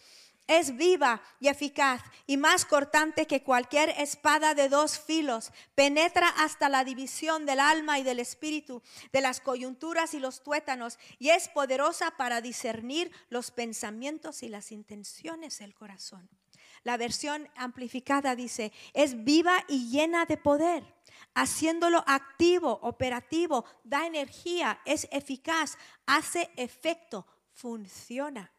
es 0.46 0.76
viva 0.76 1.22
y 1.40 1.48
eficaz 1.48 2.02
y 2.26 2.36
más 2.36 2.66
cortante 2.66 3.26
que 3.26 3.42
cualquier 3.42 3.88
espada 3.96 4.52
de 4.52 4.68
dos 4.68 4.98
filos. 4.98 5.52
Penetra 5.74 6.28
hasta 6.28 6.68
la 6.68 6.84
división 6.84 7.46
del 7.46 7.60
alma 7.60 7.98
y 7.98 8.02
del 8.02 8.18
espíritu, 8.20 8.82
de 9.10 9.22
las 9.22 9.40
coyunturas 9.40 10.12
y 10.12 10.20
los 10.20 10.42
tuétanos, 10.42 10.98
y 11.18 11.30
es 11.30 11.48
poderosa 11.48 12.10
para 12.18 12.42
discernir 12.42 13.10
los 13.30 13.52
pensamientos 13.52 14.42
y 14.42 14.50
las 14.50 14.70
intenciones 14.70 15.60
del 15.60 15.74
corazón. 15.74 16.28
La 16.82 16.96
versión 16.96 17.48
amplificada 17.56 18.34
dice, 18.34 18.72
es 18.94 19.24
viva 19.24 19.64
y 19.68 19.90
llena 19.90 20.24
de 20.24 20.36
poder 20.36 20.84
haciéndolo 21.34 22.02
activo, 22.06 22.80
operativo, 22.82 23.64
da 23.84 24.06
energía, 24.06 24.80
es 24.84 25.08
eficaz, 25.10 25.78
hace 26.06 26.50
efecto, 26.56 27.26
funciona. 27.52 28.52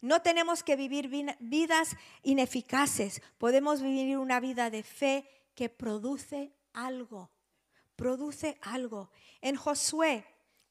No 0.00 0.22
tenemos 0.22 0.62
que 0.62 0.76
vivir 0.76 1.08
vidas 1.40 1.96
ineficaces, 2.22 3.20
podemos 3.36 3.82
vivir 3.82 4.16
una 4.18 4.40
vida 4.40 4.70
de 4.70 4.82
fe 4.82 5.28
que 5.54 5.68
produce 5.68 6.52
algo, 6.72 7.30
produce 7.96 8.58
algo. 8.62 9.10
En 9.40 9.56
Josué 9.56 10.24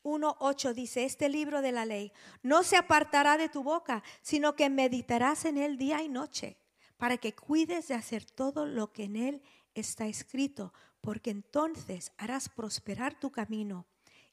1.8 0.04 0.74
dice, 0.74 1.04
este 1.04 1.28
libro 1.28 1.62
de 1.62 1.74
la 1.74 1.86
ley 1.86 2.14
no 2.42 2.64
se 2.64 2.78
apartará 2.78 3.38
de 3.38 3.50
tu 3.50 3.64
boca, 3.64 4.02
sino 4.22 4.56
que 4.56 4.70
meditarás 4.70 5.44
en 5.44 5.58
él 5.58 5.78
día 5.78 6.02
y 6.02 6.08
noche, 6.08 6.58
para 6.98 7.18
que 7.18 7.34
cuides 7.34 7.88
de 7.88 7.94
hacer 7.94 8.26
todo 8.26 8.66
lo 8.66 8.92
que 8.92 9.06
en 9.06 9.16
él 9.16 9.42
está 9.76 10.08
escrito, 10.08 10.74
porque 11.02 11.30
entonces 11.30 12.12
harás 12.18 12.50
prosperar 12.50 13.20
tu 13.20 13.32
camino 13.32 13.86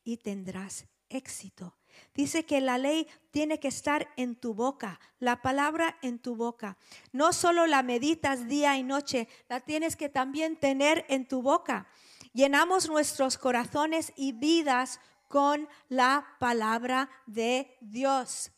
y 0.02 0.16
tendrás 0.16 0.86
éxito. 1.08 1.76
Dice 2.14 2.44
que 2.44 2.60
la 2.60 2.78
ley 2.78 3.06
tiene 3.30 3.60
que 3.60 3.68
estar 3.68 4.08
en 4.16 4.34
tu 4.34 4.54
boca, 4.54 4.98
la 5.20 5.42
palabra 5.42 5.96
en 6.02 6.18
tu 6.18 6.34
boca. 6.34 6.76
No 7.12 7.32
solo 7.32 7.66
la 7.66 7.82
meditas 7.82 8.48
día 8.48 8.76
y 8.76 8.82
noche, 8.82 9.28
la 9.48 9.60
tienes 9.60 9.94
que 9.96 10.08
también 10.08 10.56
tener 10.56 11.04
en 11.08 11.26
tu 11.26 11.42
boca. 11.42 11.86
Llenamos 12.32 12.88
nuestros 12.88 13.38
corazones 13.38 14.12
y 14.16 14.32
vidas 14.32 15.00
con 15.28 15.68
la 15.88 16.26
palabra 16.40 17.08
de 17.26 17.76
Dios. 17.80 18.50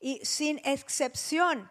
Y 0.00 0.20
sin 0.24 0.60
excepción, 0.64 1.70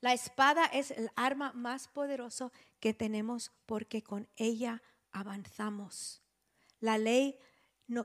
la 0.00 0.12
espada 0.12 0.66
es 0.66 0.90
el 0.90 1.10
arma 1.16 1.52
más 1.52 1.88
poderosa 1.88 2.52
que 2.80 2.94
tenemos 2.94 3.52
porque 3.66 4.02
con 4.02 4.28
ella 4.36 4.82
avanzamos. 5.10 6.22
La 6.80 6.98
ley, 6.98 7.38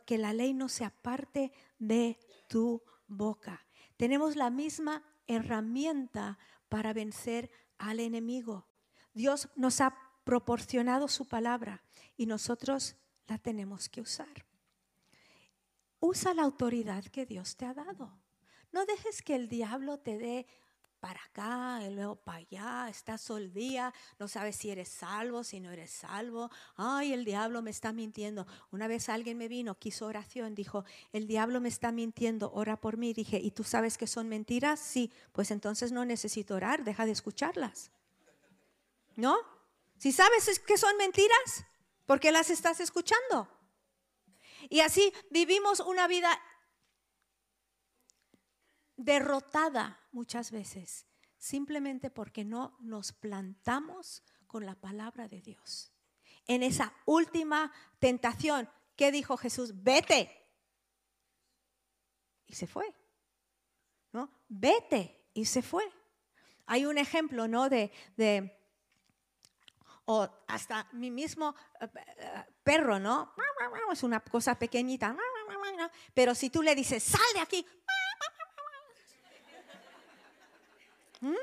que 0.06 0.17
la 0.17 0.34
ley 0.34 0.54
no 0.54 0.69
se 0.69 0.86
aparte 0.86 1.51
de 1.80 2.17
tu 2.47 2.82
boca. 3.08 3.65
Tenemos 3.97 4.36
la 4.36 4.49
misma 4.49 5.04
herramienta 5.27 6.39
para 6.69 6.93
vencer 6.93 7.51
al 7.77 7.99
enemigo. 7.99 8.67
Dios 9.13 9.49
nos 9.56 9.82
ha 9.82 9.95
proporcionado 10.23 11.08
su 11.08 11.27
palabra 11.27 11.84
y 12.15 12.25
nosotros 12.25 12.95
la 13.27 13.38
tenemos 13.38 13.89
que 13.89 14.01
usar. 14.01 14.45
Usa 15.99 16.34
la 16.34 16.43
autoridad 16.43 17.04
que 17.06 17.25
Dios 17.25 17.58
te 17.58 17.65
ha 17.65 17.73
dado. 17.73 18.17
No 18.71 18.86
dejes 18.86 19.21
que 19.21 19.36
el 19.36 19.49
diablo 19.49 19.99
te 19.99 20.17
dé 20.17 20.47
para 21.02 21.20
acá 21.24 21.80
y 21.84 21.94
luego 21.94 22.16
para 22.16 22.38
allá, 22.38 22.88
estás 22.88 23.26
todo 23.26 23.38
el 23.38 23.52
día, 23.52 23.92
no 24.20 24.28
sabes 24.28 24.56
si 24.56 24.70
eres 24.70 24.88
salvo, 24.88 25.44
si 25.44 25.60
no 25.60 25.72
eres 25.72 25.90
salvo. 25.90 26.50
Ay, 26.76 27.12
el 27.12 27.26
diablo 27.26 27.64
me 27.64 27.72
está 27.72 27.92
mintiendo. 27.92 28.46
Una 28.70 28.88
vez 28.88 29.10
alguien 29.10 29.38
me 29.38 29.48
vino, 29.48 29.78
quiso 29.78 30.06
oración, 30.06 30.54
dijo, 30.54 30.86
el 31.12 31.28
diablo 31.28 31.60
me 31.60 31.70
está 31.70 31.92
mintiendo, 31.92 32.52
ora 32.54 32.80
por 32.80 32.98
mí. 32.98 33.14
Dije, 33.14 33.40
¿y 33.40 33.50
tú 33.50 33.64
sabes 33.64 33.98
que 33.98 34.06
son 34.06 34.30
mentiras? 34.30 34.80
Sí, 34.80 35.12
pues 35.32 35.50
entonces 35.50 35.92
no 35.92 36.06
necesito 36.06 36.56
orar, 36.56 36.84
deja 36.84 37.06
de 37.06 37.12
escucharlas. 37.12 37.92
¿No? 39.16 39.36
Si 39.98 40.12
sabes 40.12 40.60
que 40.60 40.78
son 40.78 40.96
mentiras, 40.98 41.66
¿por 42.06 42.20
qué 42.20 42.32
las 42.32 42.52
estás 42.52 42.80
escuchando? 42.80 43.50
Y 44.70 44.82
así 44.82 45.12
vivimos 45.32 45.80
una 45.80 46.08
vida 46.08 46.40
derrotada 48.98 50.01
muchas 50.12 50.52
veces, 50.52 51.06
simplemente 51.38 52.10
porque 52.10 52.43
no 52.45 52.78
nos 52.80 53.12
plantamos 53.13 54.24
con 54.47 54.65
la 54.65 54.76
palabra 54.76 55.28
de 55.28 55.41
Dios. 55.41 55.91
En 56.47 56.63
esa 56.63 56.93
última 57.06 57.71
tentación, 58.00 58.69
¿qué 58.95 59.12
dijo 59.12 59.38
Jesús? 59.38 59.84
Vete. 59.84 60.50
Y 62.45 62.54
se 62.54 62.67
fue. 62.67 62.93
¿No? 64.12 64.30
Vete 64.50 65.30
y 65.34 65.45
se 65.45 65.62
fue. 65.62 65.84
Hay 66.65 66.86
un 66.86 66.97
ejemplo, 66.97 67.47
¿no? 67.47 67.69
De, 67.69 67.91
de 68.17 68.58
o 70.06 70.28
hasta 70.47 70.88
mi 70.93 71.12
mismo 71.12 71.56
eh, 71.80 71.88
eh, 72.17 72.45
perro, 72.63 73.00
¿no? 73.00 73.34
Es 73.91 74.04
una 74.04 74.19
cosa 74.19 74.58
pequeñita, 74.58 75.15
pero 76.13 76.34
si 76.36 76.50
tú 76.50 76.62
le 76.62 76.76
dices, 76.76 77.04
sal 77.04 77.21
de 77.34 77.39
aquí, 77.39 77.65
¿Mm? 81.21 81.36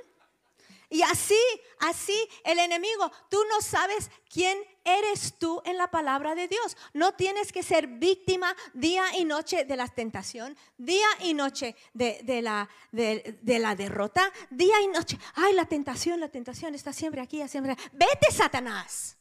Y 0.90 1.02
así, 1.02 1.38
así 1.80 2.16
el 2.44 2.58
enemigo, 2.58 3.12
tú 3.28 3.38
no 3.50 3.60
sabes 3.60 4.10
quién 4.30 4.58
eres 4.84 5.34
tú 5.38 5.60
en 5.66 5.76
la 5.76 5.90
palabra 5.90 6.34
de 6.34 6.48
Dios. 6.48 6.78
No 6.94 7.12
tienes 7.12 7.52
que 7.52 7.62
ser 7.62 7.86
víctima 7.86 8.56
día 8.72 9.04
y 9.18 9.26
noche 9.26 9.66
de 9.66 9.76
la 9.76 9.86
tentación, 9.88 10.56
día 10.78 11.06
y 11.20 11.34
noche 11.34 11.76
de, 11.92 12.40
la, 12.40 12.68
de, 12.90 13.58
la 13.58 13.74
derrota, 13.74 14.32
día 14.48 14.80
y 14.80 14.86
noche. 14.86 15.18
Ay, 15.34 15.52
la 15.52 15.66
tentación, 15.66 16.20
la 16.20 16.30
tentación 16.30 16.74
está 16.74 16.92
siempre 16.94 17.20
aquí, 17.20 17.46
siempre. 17.48 17.76
Vete, 17.92 18.32
Satanás. 18.32 19.18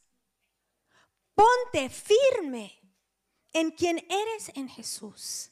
Ponte 1.36 1.90
firme 1.90 2.80
en 3.52 3.72
quien 3.72 3.98
eres 4.10 4.52
en 4.56 4.70
Jesús. 4.70 5.52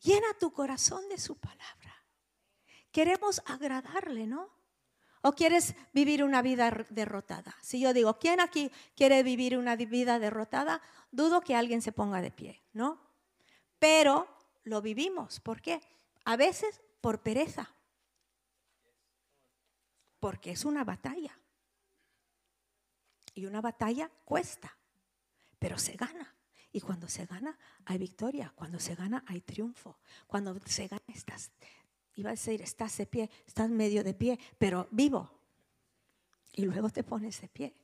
Llena 0.00 0.32
tu 0.38 0.52
corazón 0.52 1.08
de 1.08 1.18
su 1.18 1.36
palabra. 1.36 1.83
Queremos 2.94 3.42
agradarle, 3.46 4.28
¿no? 4.28 4.48
¿O 5.20 5.32
quieres 5.32 5.74
vivir 5.92 6.22
una 6.22 6.42
vida 6.42 6.70
derrotada? 6.90 7.56
Si 7.60 7.80
yo 7.80 7.92
digo, 7.92 8.20
¿quién 8.20 8.38
aquí 8.38 8.70
quiere 8.94 9.24
vivir 9.24 9.58
una 9.58 9.74
vida 9.74 10.20
derrotada? 10.20 10.80
Dudo 11.10 11.40
que 11.40 11.56
alguien 11.56 11.82
se 11.82 11.90
ponga 11.90 12.20
de 12.20 12.30
pie, 12.30 12.62
¿no? 12.72 13.00
Pero 13.80 14.28
lo 14.62 14.80
vivimos. 14.80 15.40
¿Por 15.40 15.60
qué? 15.60 15.80
A 16.24 16.36
veces 16.36 16.80
por 17.00 17.20
pereza. 17.20 17.74
Porque 20.20 20.52
es 20.52 20.64
una 20.64 20.84
batalla. 20.84 21.36
Y 23.34 23.46
una 23.46 23.60
batalla 23.60 24.08
cuesta, 24.24 24.78
pero 25.58 25.78
se 25.78 25.96
gana. 25.96 26.32
Y 26.70 26.80
cuando 26.80 27.08
se 27.08 27.26
gana 27.26 27.58
hay 27.86 27.98
victoria, 27.98 28.52
cuando 28.54 28.78
se 28.78 28.94
gana 28.94 29.24
hay 29.26 29.40
triunfo, 29.40 29.98
cuando 30.28 30.56
se 30.66 30.86
gana 30.86 31.02
estás, 31.08 31.50
iba 32.14 32.30
a 32.30 32.32
decir, 32.32 32.62
estás 32.62 32.96
de 32.96 33.06
pie, 33.06 33.30
estás 33.46 33.70
medio 33.70 34.04
de 34.04 34.14
pie, 34.14 34.38
pero 34.58 34.88
vivo. 34.90 35.30
Y 36.52 36.64
luego 36.64 36.90
te 36.90 37.02
pones 37.02 37.40
de 37.40 37.48
pie. 37.48 37.74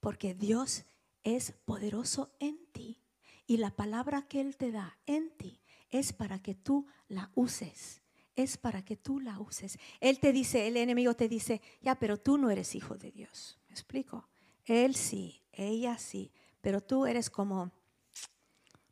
Porque 0.00 0.34
Dios 0.34 0.84
es 1.22 1.52
poderoso 1.52 2.30
en 2.38 2.66
ti. 2.72 3.02
Y 3.46 3.58
la 3.58 3.70
palabra 3.70 4.22
que 4.22 4.40
Él 4.40 4.56
te 4.56 4.72
da 4.72 4.98
en 5.06 5.30
ti 5.36 5.60
es 5.90 6.12
para 6.12 6.40
que 6.40 6.54
tú 6.54 6.86
la 7.08 7.30
uses. 7.34 8.02
Es 8.34 8.56
para 8.56 8.84
que 8.84 8.96
tú 8.96 9.20
la 9.20 9.38
uses. 9.38 9.78
Él 10.00 10.18
te 10.20 10.32
dice, 10.32 10.68
el 10.68 10.76
enemigo 10.76 11.14
te 11.14 11.28
dice, 11.28 11.60
ya, 11.80 11.94
pero 11.94 12.18
tú 12.18 12.38
no 12.38 12.50
eres 12.50 12.74
hijo 12.74 12.96
de 12.96 13.10
Dios. 13.10 13.58
¿Me 13.68 13.74
explico? 13.74 14.28
Él 14.64 14.94
sí, 14.94 15.42
ella 15.52 15.96
sí, 15.98 16.32
pero 16.60 16.82
tú 16.82 17.06
eres 17.06 17.30
como, 17.30 17.70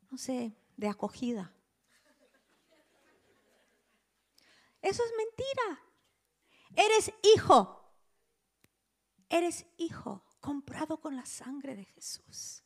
no 0.09 0.17
sé, 0.17 0.53
de 0.77 0.87
acogida. 0.87 1.54
Eso 4.85 5.01
es 5.03 5.11
mentira. 5.17 5.83
Eres 6.75 7.11
hijo. 7.35 7.91
Eres 9.29 9.65
hijo 9.77 10.23
comprado 10.39 10.99
con 11.01 11.15
la 11.15 11.25
sangre 11.25 11.75
de 11.75 11.85
Jesús. 11.85 12.63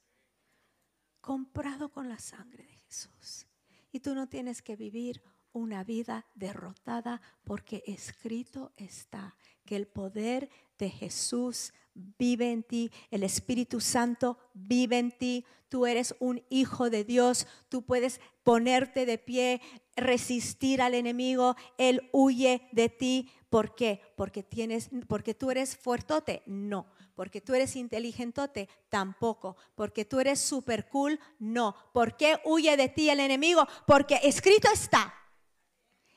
Comprado 1.21 1.89
con 1.89 2.09
la 2.09 2.19
sangre 2.19 2.65
de 2.65 2.73
Jesús. 2.73 3.47
Y 3.93 4.01
tú 4.01 4.15
no 4.15 4.27
tienes 4.27 4.61
que 4.61 4.75
vivir 4.75 5.23
una 5.53 5.85
vida 5.85 6.25
derrotada 6.35 7.21
porque 7.45 7.83
escrito 7.87 8.73
está 8.75 9.37
que 9.65 9.77
el 9.77 9.87
poder 9.87 10.49
de 10.77 10.89
Jesús 10.89 11.73
vive 12.17 12.51
en 12.51 12.63
ti, 12.63 12.91
el 13.11 13.23
Espíritu 13.23 13.79
Santo 13.79 14.37
vive 14.53 14.97
en 14.97 15.11
ti, 15.11 15.45
tú 15.69 15.85
eres 15.85 16.15
un 16.19 16.43
hijo 16.49 16.89
de 16.89 17.03
Dios, 17.03 17.47
tú 17.69 17.83
puedes 17.83 18.19
ponerte 18.43 19.05
de 19.05 19.17
pie, 19.17 19.61
resistir 19.95 20.81
al 20.81 20.93
enemigo, 20.93 21.55
él 21.77 22.09
huye 22.11 22.67
de 22.71 22.89
ti. 22.89 23.31
¿Por 23.49 23.75
qué? 23.75 24.01
Porque 24.15 24.43
tienes 24.43 24.89
porque 25.07 25.33
tú 25.33 25.51
eres 25.51 25.77
fuertote? 25.77 26.43
No. 26.45 26.85
Porque 27.15 27.41
tú 27.41 27.53
eres 27.53 27.75
inteligentote? 27.75 28.69
Tampoco. 28.89 29.57
Porque 29.75 30.05
tú 30.05 30.19
eres 30.19 30.39
super 30.39 30.87
cool? 30.87 31.19
No. 31.39 31.75
¿Por 31.93 32.15
qué 32.15 32.39
huye 32.45 32.77
de 32.77 32.89
ti 32.89 33.09
el 33.09 33.19
enemigo? 33.19 33.67
Porque 33.85 34.19
escrito 34.23 34.69
está. 34.71 35.13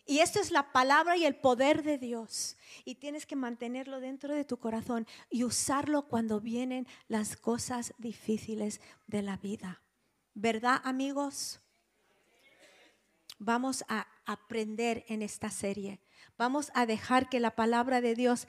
Y 0.04 0.18
esto 0.18 0.40
es 0.40 0.50
la 0.50 0.72
palabra 0.72 1.16
y 1.16 1.24
el 1.24 1.36
poder 1.36 1.82
de 1.82 1.98
Dios. 1.98 2.56
Y 2.84 2.96
tienes 2.96 3.26
que 3.26 3.36
mantenerlo 3.36 4.00
dentro 4.00 4.34
de 4.34 4.44
tu 4.44 4.58
corazón 4.58 5.06
y 5.30 5.44
usarlo 5.44 6.08
cuando 6.08 6.40
vienen 6.40 6.86
las 7.08 7.36
cosas 7.36 7.94
difíciles 7.98 8.80
de 9.06 9.22
la 9.22 9.36
vida. 9.36 9.82
¿Verdad, 10.34 10.80
amigos? 10.84 11.60
Vamos 13.38 13.84
a 13.88 14.06
aprender 14.24 15.04
en 15.08 15.22
esta 15.22 15.50
serie. 15.50 16.00
Vamos 16.36 16.70
a 16.74 16.86
dejar 16.86 17.28
que 17.28 17.40
la 17.40 17.54
palabra 17.54 18.00
de 18.00 18.14
Dios 18.14 18.48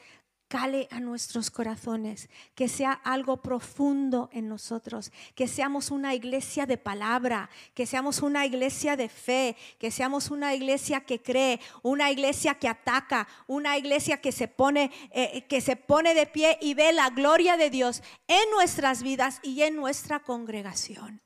cale 0.54 0.88
a 0.92 1.00
nuestros 1.00 1.50
corazones, 1.50 2.30
que 2.54 2.68
sea 2.68 2.92
algo 2.92 3.42
profundo 3.42 4.30
en 4.32 4.48
nosotros, 4.48 5.12
que 5.34 5.48
seamos 5.48 5.89
una 5.89 6.13
iglesia 6.13 6.68
de 6.68 6.78
palabra, 6.78 7.50
que 7.74 7.88
seamos 7.88 8.22
una 8.22 8.46
iglesia 8.46 8.96
de 8.96 9.10
fe, 9.10 9.58
que 9.80 9.89
seamos 9.89 10.30
una 10.30 10.54
iglesia 10.54 11.02
que 11.02 11.24
cree, 11.24 11.60
una 11.82 12.12
iglesia 12.12 12.54
que 12.54 12.68
ataca, 12.68 13.28
una 13.48 13.80
iglesia 13.80 14.22
que 14.22 14.32
se 14.32 14.48
pone, 14.48 14.92
eh, 15.10 15.48
que 15.50 15.60
se 15.60 15.76
pone 15.76 16.13
de 16.13 16.28
pie 16.28 16.60
y 16.62 16.76
ve 16.76 16.94
la 16.94 17.10
gloria 17.10 17.58
de 17.58 17.72
Dios 17.72 18.04
en 18.28 18.52
nuestras 18.52 19.02
vidas 19.02 19.39
y 19.42 19.63
en 19.63 19.76
nuestra 19.76 20.20
congregación. 20.20 21.24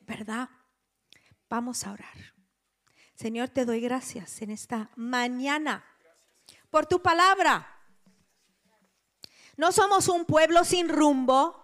¿Verdad? 0.00 0.48
Vamos 1.50 1.86
a 1.86 1.92
orar. 1.92 2.32
Señor, 3.16 3.50
te 3.50 3.66
doy 3.66 3.82
gracias 3.82 4.40
en 4.40 4.50
esta 4.50 4.88
mañana 4.96 5.84
por 6.70 6.86
tu 6.86 7.02
palabra. 7.02 7.75
No 9.56 9.72
somos 9.72 10.08
un 10.08 10.24
pueblo 10.24 10.64
sin 10.64 10.88
rumbo. 10.88 11.62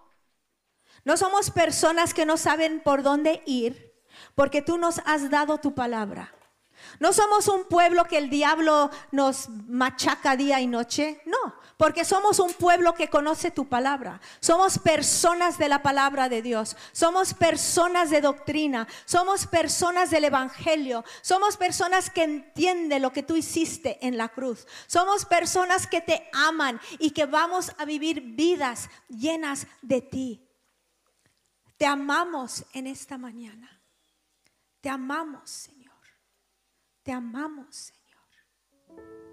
No 1.05 1.17
somos 1.17 1.51
personas 1.51 2.15
que 2.15 2.27
no 2.27 2.37
saben 2.37 2.81
por 2.81 3.03
dónde 3.03 3.43
ir, 3.45 3.93
porque 4.35 4.63
tú 4.63 4.79
nos 4.79 5.01
has 5.05 5.31
dado 5.31 5.59
tu 5.59 5.75
palabra. 5.75 6.33
No 7.01 7.13
somos 7.13 7.49
un 7.49 7.65
pueblo 7.65 8.05
que 8.05 8.19
el 8.19 8.31
diablo 8.31 8.91
nos 9.11 9.49
machaca 9.49 10.37
día 10.37 10.61
y 10.61 10.67
noche, 10.67 11.21
no, 11.27 11.55
porque 11.83 12.05
somos 12.05 12.39
un 12.39 12.53
pueblo 12.53 12.95
que 12.95 13.11
conoce 13.11 13.51
tu 13.51 13.69
palabra. 13.69 14.21
Somos 14.39 14.79
personas 14.79 15.59
de 15.59 15.69
la 15.69 15.83
palabra 15.83 16.29
de 16.29 16.41
Dios, 16.41 16.77
somos 16.93 17.35
personas 17.35 18.09
de 18.09 18.21
doctrina, 18.21 18.87
somos 19.05 19.49
personas 19.49 20.09
del 20.13 20.23
Evangelio, 20.23 21.05
somos 21.23 21.57
personas 21.57 22.09
que 22.09 22.23
entienden 22.23 23.03
lo 23.03 23.13
que 23.13 23.25
tú 23.25 23.35
hiciste 23.35 23.99
en 24.07 24.17
la 24.17 24.29
cruz, 24.29 24.65
somos 24.87 25.25
personas 25.25 25.89
que 25.89 26.01
te 26.01 26.31
aman 26.33 26.81
y 27.01 27.11
que 27.11 27.27
vamos 27.27 27.73
a 27.77 27.85
vivir 27.85 28.21
vidas 28.37 28.89
llenas 29.09 29.67
de 29.81 30.03
ti. 30.03 30.49
Te 31.79 31.87
amamos 31.87 32.65
en 32.75 32.87
esta 32.87 33.19
mañana. 33.19 33.83
Te 34.81 34.89
amamos, 34.89 35.51
Señor. 35.51 35.93
Te 37.03 37.11
amamos, 37.11 37.75
Señor. 37.75 39.32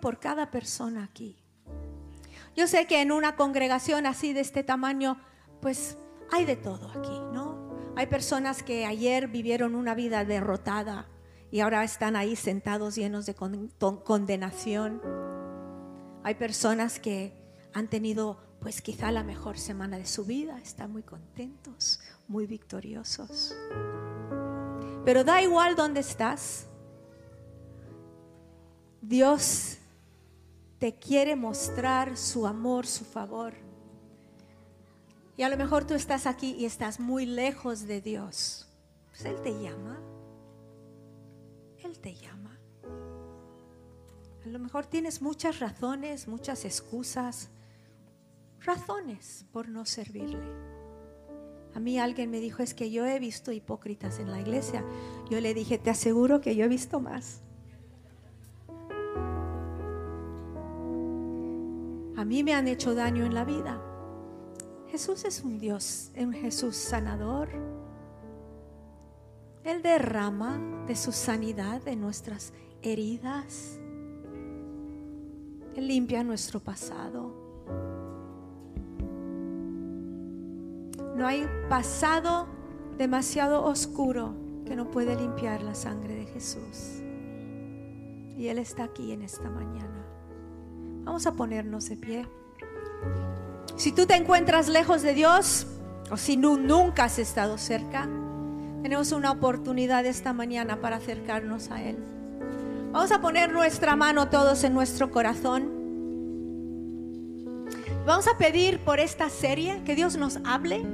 Por 0.00 0.20
cada 0.20 0.50
persona 0.50 1.04
aquí. 1.04 1.36
Yo 2.54 2.66
sé 2.66 2.86
que 2.86 3.00
en 3.00 3.12
una 3.12 3.36
congregación 3.36 4.06
así 4.06 4.32
de 4.32 4.40
este 4.40 4.62
tamaño, 4.62 5.18
pues 5.60 5.96
hay 6.30 6.44
de 6.44 6.56
todo 6.56 6.90
aquí, 6.90 7.18
¿no? 7.32 7.92
Hay 7.96 8.06
personas 8.06 8.62
que 8.62 8.86
ayer 8.86 9.28
vivieron 9.28 9.74
una 9.74 9.94
vida 9.94 10.24
derrotada 10.24 11.06
y 11.50 11.60
ahora 11.60 11.82
están 11.82 12.14
ahí 12.14 12.36
sentados 12.36 12.94
llenos 12.94 13.26
de 13.26 13.34
condenación. 13.34 15.00
Hay 16.22 16.34
personas 16.34 17.00
que 17.00 17.34
han 17.72 17.88
tenido 17.88 18.38
pues 18.60 18.82
quizá 18.82 19.10
la 19.10 19.24
mejor 19.24 19.58
semana 19.58 19.96
de 19.96 20.06
su 20.06 20.24
vida, 20.26 20.58
están 20.58 20.92
muy 20.92 21.02
contentos, 21.02 22.00
muy 22.28 22.46
victoriosos. 22.46 23.56
Pero 25.04 25.24
da 25.24 25.42
igual 25.42 25.74
dónde 25.74 26.00
estás. 26.00 26.69
Dios 29.00 29.78
te 30.78 30.94
quiere 30.94 31.36
mostrar 31.36 32.16
su 32.16 32.46
amor, 32.46 32.86
su 32.86 33.04
favor. 33.04 33.54
Y 35.36 35.42
a 35.42 35.48
lo 35.48 35.56
mejor 35.56 35.86
tú 35.86 35.94
estás 35.94 36.26
aquí 36.26 36.54
y 36.58 36.66
estás 36.66 37.00
muy 37.00 37.26
lejos 37.26 37.86
de 37.86 38.00
Dios. 38.00 38.68
Pues 39.10 39.24
Él 39.24 39.40
te 39.42 39.52
llama. 39.62 39.98
Él 41.82 41.98
te 41.98 42.14
llama. 42.14 42.58
A 44.44 44.48
lo 44.48 44.58
mejor 44.58 44.86
tienes 44.86 45.22
muchas 45.22 45.60
razones, 45.60 46.28
muchas 46.28 46.64
excusas, 46.64 47.50
razones 48.60 49.44
por 49.52 49.68
no 49.68 49.84
servirle. 49.84 50.70
A 51.74 51.80
mí 51.80 51.98
alguien 51.98 52.30
me 52.30 52.40
dijo, 52.40 52.62
es 52.62 52.74
que 52.74 52.90
yo 52.90 53.06
he 53.06 53.18
visto 53.18 53.52
hipócritas 53.52 54.18
en 54.18 54.30
la 54.30 54.40
iglesia. 54.40 54.84
Yo 55.30 55.40
le 55.40 55.54
dije, 55.54 55.78
te 55.78 55.90
aseguro 55.90 56.40
que 56.40 56.56
yo 56.56 56.64
he 56.64 56.68
visto 56.68 57.00
más. 57.00 57.42
A 62.20 62.24
mí 62.26 62.44
me 62.44 62.52
han 62.52 62.68
hecho 62.68 62.94
daño 62.94 63.24
en 63.24 63.32
la 63.32 63.46
vida. 63.46 63.80
Jesús 64.88 65.24
es 65.24 65.42
un 65.42 65.58
Dios, 65.58 66.12
un 66.18 66.34
Jesús 66.34 66.76
sanador. 66.76 67.48
Él 69.64 69.80
derrama 69.80 70.84
de 70.86 70.96
su 70.96 71.12
sanidad 71.12 71.88
en 71.88 72.02
nuestras 72.02 72.52
heridas. 72.82 73.80
Él 75.74 75.88
limpia 75.88 76.22
nuestro 76.22 76.60
pasado. 76.60 77.32
No 81.16 81.26
hay 81.26 81.48
pasado 81.70 82.48
demasiado 82.98 83.64
oscuro 83.64 84.34
que 84.66 84.76
no 84.76 84.90
puede 84.90 85.16
limpiar 85.16 85.62
la 85.62 85.74
sangre 85.74 86.16
de 86.16 86.26
Jesús. 86.26 87.00
Y 88.36 88.48
Él 88.48 88.58
está 88.58 88.84
aquí 88.84 89.12
en 89.12 89.22
esta 89.22 89.48
mañana. 89.48 90.09
Vamos 91.04 91.26
a 91.26 91.32
ponernos 91.32 91.88
de 91.88 91.96
pie. 91.96 92.28
Si 93.76 93.92
tú 93.92 94.06
te 94.06 94.14
encuentras 94.14 94.68
lejos 94.68 95.02
de 95.02 95.14
Dios 95.14 95.66
o 96.10 96.16
si 96.16 96.36
nunca 96.36 97.04
has 97.04 97.18
estado 97.18 97.56
cerca, 97.58 98.08
tenemos 98.82 99.12
una 99.12 99.30
oportunidad 99.30 100.04
esta 100.06 100.32
mañana 100.32 100.80
para 100.80 100.96
acercarnos 100.96 101.70
a 101.70 101.82
Él. 101.82 101.98
Vamos 102.92 103.12
a 103.12 103.20
poner 103.20 103.52
nuestra 103.52 103.94
mano 103.96 104.28
todos 104.28 104.64
en 104.64 104.74
nuestro 104.74 105.10
corazón. 105.10 105.70
Vamos 108.06 108.26
a 108.26 108.36
pedir 108.36 108.80
por 108.80 108.98
esta 108.98 109.28
serie 109.30 109.82
que 109.84 109.94
Dios 109.94 110.16
nos 110.16 110.38
hable, 110.44 110.84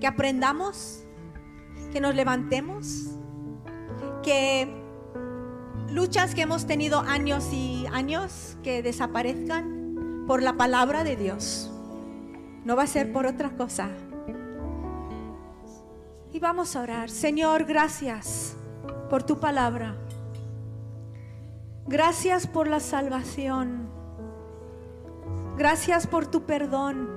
que 0.00 0.06
aprendamos, 0.06 1.04
que 1.92 2.00
nos 2.00 2.14
levantemos, 2.14 3.10
que 4.22 4.83
luchas 5.94 6.34
que 6.34 6.42
hemos 6.42 6.66
tenido 6.66 6.98
años 6.98 7.52
y 7.52 7.86
años 7.92 8.56
que 8.64 8.82
desaparezcan 8.82 10.24
por 10.26 10.42
la 10.42 10.54
palabra 10.54 11.04
de 11.04 11.14
Dios. 11.14 11.70
No 12.64 12.74
va 12.74 12.82
a 12.82 12.86
ser 12.88 13.12
por 13.12 13.26
otra 13.26 13.50
cosa. 13.50 13.90
Y 16.32 16.40
vamos 16.40 16.74
a 16.74 16.80
orar. 16.80 17.10
Señor, 17.10 17.64
gracias 17.64 18.56
por 19.08 19.22
tu 19.22 19.38
palabra. 19.38 19.94
Gracias 21.86 22.48
por 22.48 22.66
la 22.66 22.80
salvación. 22.80 23.88
Gracias 25.56 26.08
por 26.08 26.26
tu 26.26 26.42
perdón. 26.42 27.08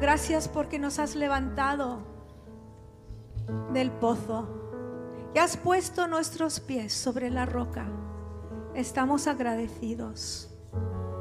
Gracias 0.00 0.48
porque 0.48 0.78
nos 0.78 0.98
has 0.98 1.16
levantado 1.16 1.98
del 3.74 3.90
pozo 3.90 4.63
y 5.34 5.38
has 5.38 5.56
puesto 5.56 6.06
nuestros 6.06 6.60
pies 6.60 6.92
sobre 6.92 7.30
la 7.30 7.46
roca. 7.46 7.86
Estamos 8.74 9.26
agradecidos 9.26 10.48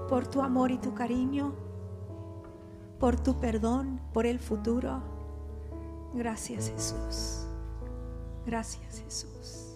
por 0.08 0.28
tu 0.28 0.41
amor 0.41 0.71
y 0.71 0.78
tu 0.78 0.93
cariño 0.93 1.54
por 3.04 3.19
tu 3.19 3.38
perdón, 3.38 3.99
por 4.13 4.26
el 4.26 4.39
futuro. 4.39 5.02
Gracias 6.13 6.69
Jesús. 6.69 7.45
Gracias 8.45 9.02
Jesús. 9.04 9.76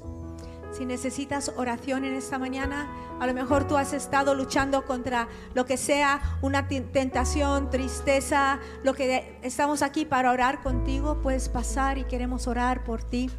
Si 0.72 0.86
necesitas 0.86 1.52
oración 1.58 2.06
en 2.06 2.14
esta 2.14 2.40
mañana, 2.40 2.88
a 3.20 3.28
lo 3.28 3.34
mejor 3.34 3.68
tú 3.68 3.76
has 3.76 3.92
estado 3.92 4.34
luchando 4.34 4.86
contra 4.86 5.28
lo 5.56 5.66
que 5.66 5.76
sea, 5.76 6.22
una 6.42 6.70
tentación, 6.70 7.70
tristeza, 7.70 8.60
lo 8.86 8.94
que 8.94 9.38
estamos 9.42 9.82
aquí 9.82 10.06
para 10.06 10.32
orar 10.32 10.64
contigo, 10.64 11.22
puedes 11.22 11.50
pasar 11.50 11.98
y 11.98 12.06
queremos 12.06 12.48
orar 12.48 12.86
por 12.86 13.04
ti. 13.04 13.30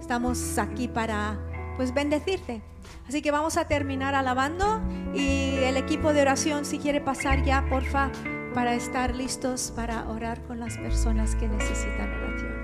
Estamos 0.00 0.58
aquí 0.58 0.88
para 0.88 1.38
pues 1.76 1.92
bendecirte. 1.92 2.62
Así 3.08 3.22
que 3.22 3.30
vamos 3.30 3.56
a 3.56 3.68
terminar 3.68 4.14
alabando 4.14 4.80
y 5.14 5.56
el 5.62 5.76
equipo 5.76 6.12
de 6.12 6.22
oración 6.22 6.64
si 6.64 6.78
quiere 6.78 7.00
pasar 7.00 7.44
ya, 7.44 7.66
porfa 7.68 8.10
para 8.54 8.74
estar 8.74 9.14
listos 9.14 9.72
para 9.76 10.08
orar 10.08 10.42
con 10.46 10.58
las 10.60 10.78
personas 10.78 11.34
que 11.36 11.46
necesitan 11.46 12.10
oración. 12.10 12.55